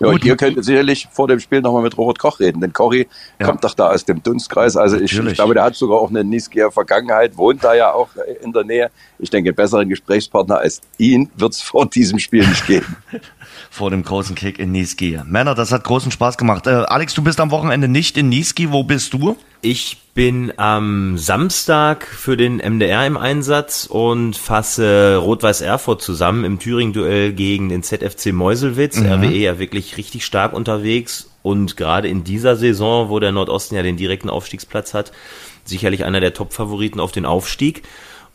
[0.00, 3.08] Ja, und ihr könnt sicherlich vor dem Spiel nochmal mit Robert Koch reden, denn Cory
[3.38, 3.46] ja.
[3.46, 4.76] kommt doch da aus dem Dunstkreis.
[4.76, 8.08] Also ich, ich, glaube, der hat sogar auch eine Niskier Vergangenheit, wohnt da ja auch
[8.42, 8.90] in der Nähe.
[9.20, 12.96] Ich denke, besseren Gesprächspartner als ihn wird es vor diesem Spiel nicht geben.
[13.72, 15.18] vor dem großen Kick in Niski.
[15.24, 16.66] Männer, das hat großen Spaß gemacht.
[16.66, 18.70] Äh, Alex, du bist am Wochenende nicht in Niski.
[18.70, 19.34] Wo bist du?
[19.62, 26.58] Ich bin am Samstag für den MDR im Einsatz und fasse Rot-Weiß Erfurt zusammen im
[26.58, 28.98] Thüringen-Duell gegen den ZFC Meuselwitz.
[28.98, 29.06] Mhm.
[29.06, 33.82] RWE ja wirklich richtig stark unterwegs und gerade in dieser Saison, wo der Nordosten ja
[33.82, 35.12] den direkten Aufstiegsplatz hat,
[35.64, 37.84] sicherlich einer der Top-Favoriten auf den Aufstieg.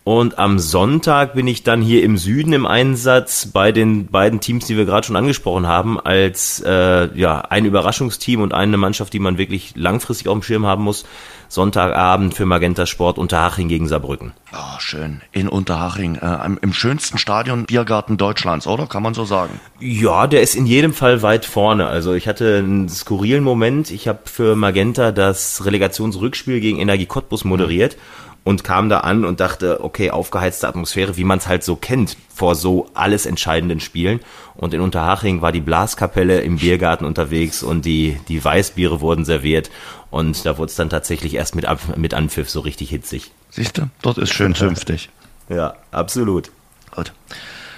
[0.07, 4.65] Und am Sonntag bin ich dann hier im Süden im Einsatz bei den beiden Teams,
[4.65, 9.19] die wir gerade schon angesprochen haben, als äh, ja ein Überraschungsteam und eine Mannschaft, die
[9.19, 11.03] man wirklich langfristig auf dem Schirm haben muss.
[11.49, 14.31] Sonntagabend für Magenta Sport Unterhaching gegen Saarbrücken.
[14.53, 15.21] Oh, schön.
[15.33, 16.15] In Unterhaching.
[16.15, 18.87] Äh, im schönsten Stadion Biergarten Deutschlands, oder?
[18.87, 19.59] Kann man so sagen?
[19.81, 21.85] Ja, der ist in jedem Fall weit vorne.
[21.85, 23.91] Also ich hatte einen skurrilen Moment.
[23.91, 27.97] Ich habe für Magenta das Relegationsrückspiel gegen Energie Cottbus moderiert.
[27.97, 31.75] Mhm und kam da an und dachte, okay, aufgeheizte Atmosphäre, wie man es halt so
[31.75, 34.19] kennt vor so alles entscheidenden Spielen.
[34.55, 39.69] Und in Unterhaching war die Blaskapelle im Biergarten unterwegs und die, die Weißbiere wurden serviert.
[40.09, 41.67] Und da wurde es dann tatsächlich erst mit,
[41.97, 43.31] mit Anpfiff so richtig hitzig.
[43.49, 45.09] Siehst du, dort ist schön zünftig.
[45.49, 46.51] Ja, absolut.
[46.91, 47.11] Gut.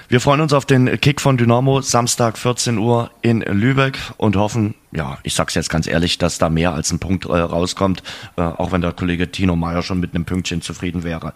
[0.10, 4.74] Wir freuen uns auf den Kick von Dynamo Samstag 14 Uhr in Lübeck und hoffen,
[4.92, 8.02] ja, ich sag's jetzt ganz ehrlich, dass da mehr als ein Punkt äh, rauskommt,
[8.36, 11.34] äh, auch wenn der Kollege Tino Meyer schon mit einem Pünktchen zufrieden wäre.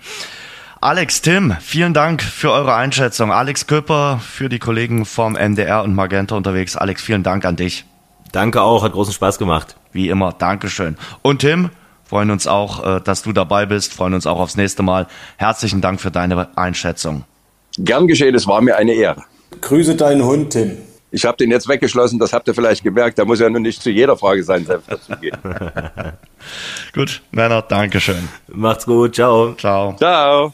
[0.81, 3.31] Alex, Tim, vielen Dank für eure Einschätzung.
[3.31, 6.75] Alex Köpper für die Kollegen vom NDR und Magenta unterwegs.
[6.75, 7.85] Alex, vielen Dank an dich.
[8.31, 9.75] Danke auch, hat großen Spaß gemacht.
[9.91, 10.97] Wie immer, Dankeschön.
[11.21, 11.69] Und Tim,
[12.03, 15.05] freuen uns auch, äh, dass du dabei bist, freuen uns auch aufs nächste Mal.
[15.37, 17.25] Herzlichen Dank für deine Einschätzung.
[17.77, 19.23] Gern geschehen, es war mir eine Ehre.
[19.61, 20.77] Grüße deinen Hund, Tim.
[21.11, 23.19] Ich habe den jetzt weggeschlossen, das habt ihr vielleicht gemerkt.
[23.19, 25.37] Da muss ja nun nicht zu jeder Frage sein Senf dazugeben.
[26.93, 28.27] gut, Männer, Dankeschön.
[28.47, 29.53] Macht's gut, ciao.
[29.53, 29.95] Ciao.
[29.95, 30.53] Ciao.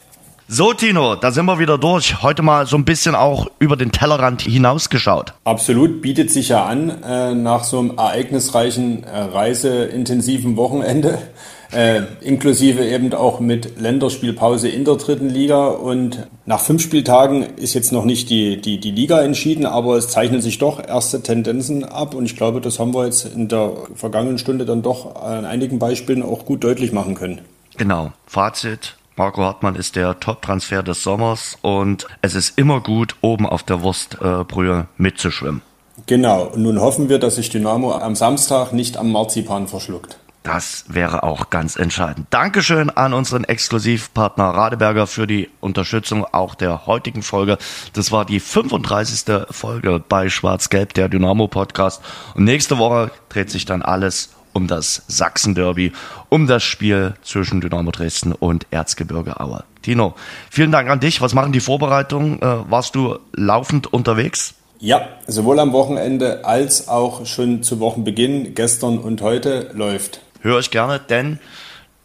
[0.52, 2.24] So, Tino, da sind wir wieder durch.
[2.24, 5.32] Heute mal so ein bisschen auch über den Tellerrand hinausgeschaut.
[5.44, 11.18] Absolut, bietet sich ja an, äh, nach so einem ereignisreichen, äh, reiseintensiven Wochenende
[11.72, 15.68] äh, inklusive eben auch mit Länderspielpause in der dritten Liga.
[15.68, 20.08] Und nach fünf Spieltagen ist jetzt noch nicht die, die, die Liga entschieden, aber es
[20.08, 22.12] zeichnen sich doch erste Tendenzen ab.
[22.12, 25.78] Und ich glaube, das haben wir jetzt in der vergangenen Stunde dann doch an einigen
[25.78, 27.40] Beispielen auch gut deutlich machen können.
[27.76, 28.10] Genau.
[28.26, 28.96] Fazit.
[29.20, 33.82] Marco Hartmann ist der Top-Transfer des Sommers und es ist immer gut, oben auf der
[33.82, 35.60] Wurstbrühe mitzuschwimmen.
[36.06, 40.18] Genau, und nun hoffen wir, dass sich Dynamo am Samstag nicht am Marzipan verschluckt.
[40.42, 42.28] Das wäre auch ganz entscheidend.
[42.30, 47.58] Dankeschön an unseren Exklusivpartner Radeberger für die Unterstützung auch der heutigen Folge.
[47.92, 49.48] Das war die 35.
[49.50, 52.00] Folge bei Schwarz-Gelb, der Dynamo Podcast.
[52.34, 55.92] Und nächste Woche dreht sich dann alles um das Sachsen-Derby,
[56.28, 59.64] um das Spiel zwischen Dynamo Dresden und Erzgebirge Aue.
[59.82, 60.14] Tino,
[60.50, 61.20] vielen Dank an dich.
[61.20, 62.40] Was machen die Vorbereitungen?
[62.40, 64.54] Äh, warst du laufend unterwegs?
[64.78, 70.70] Ja, sowohl am Wochenende als auch schon zu Wochenbeginn, gestern und heute läuft höre ich
[70.70, 71.38] gerne, denn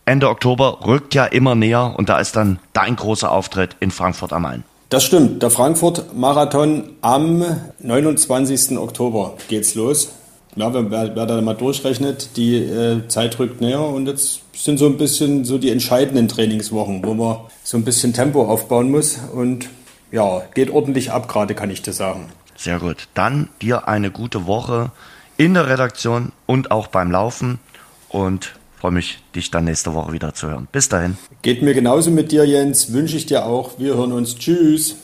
[0.06, 4.34] Ende Oktober rückt ja immer näher und da ist dann dein großer Auftritt in Frankfurt
[4.34, 4.64] am Main.
[4.90, 5.42] Das stimmt.
[5.42, 7.44] Der Frankfurt-Marathon am
[7.80, 8.78] 29.
[8.78, 10.10] Oktober geht's los.
[10.56, 14.86] Ja, wer, wer da mal durchrechnet, die äh, Zeit rückt näher und jetzt sind so
[14.86, 19.68] ein bisschen so die entscheidenden Trainingswochen, wo man so ein bisschen Tempo aufbauen muss und
[20.12, 22.30] ja, geht ordentlich ab gerade, kann ich dir sagen.
[22.56, 23.10] Sehr gut.
[23.14, 24.92] Dann dir eine gute Woche
[25.38, 27.60] in der Redaktion und auch beim Laufen
[28.08, 30.68] und freue mich, dich dann nächste Woche wieder zu hören.
[30.72, 31.18] Bis dahin.
[31.42, 32.94] Geht mir genauso mit dir, Jens.
[32.94, 33.78] Wünsche ich dir auch.
[33.78, 34.38] Wir hören uns.
[34.38, 34.96] Tschüss.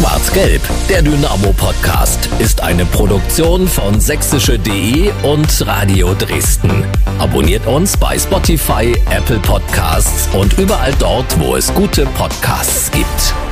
[0.00, 6.84] Schwarz-Gelb, der Dynamo-Podcast, ist eine Produktion von sächsische.de und Radio Dresden.
[7.18, 13.49] Abonniert uns bei Spotify, Apple Podcasts und überall dort, wo es gute Podcasts gibt.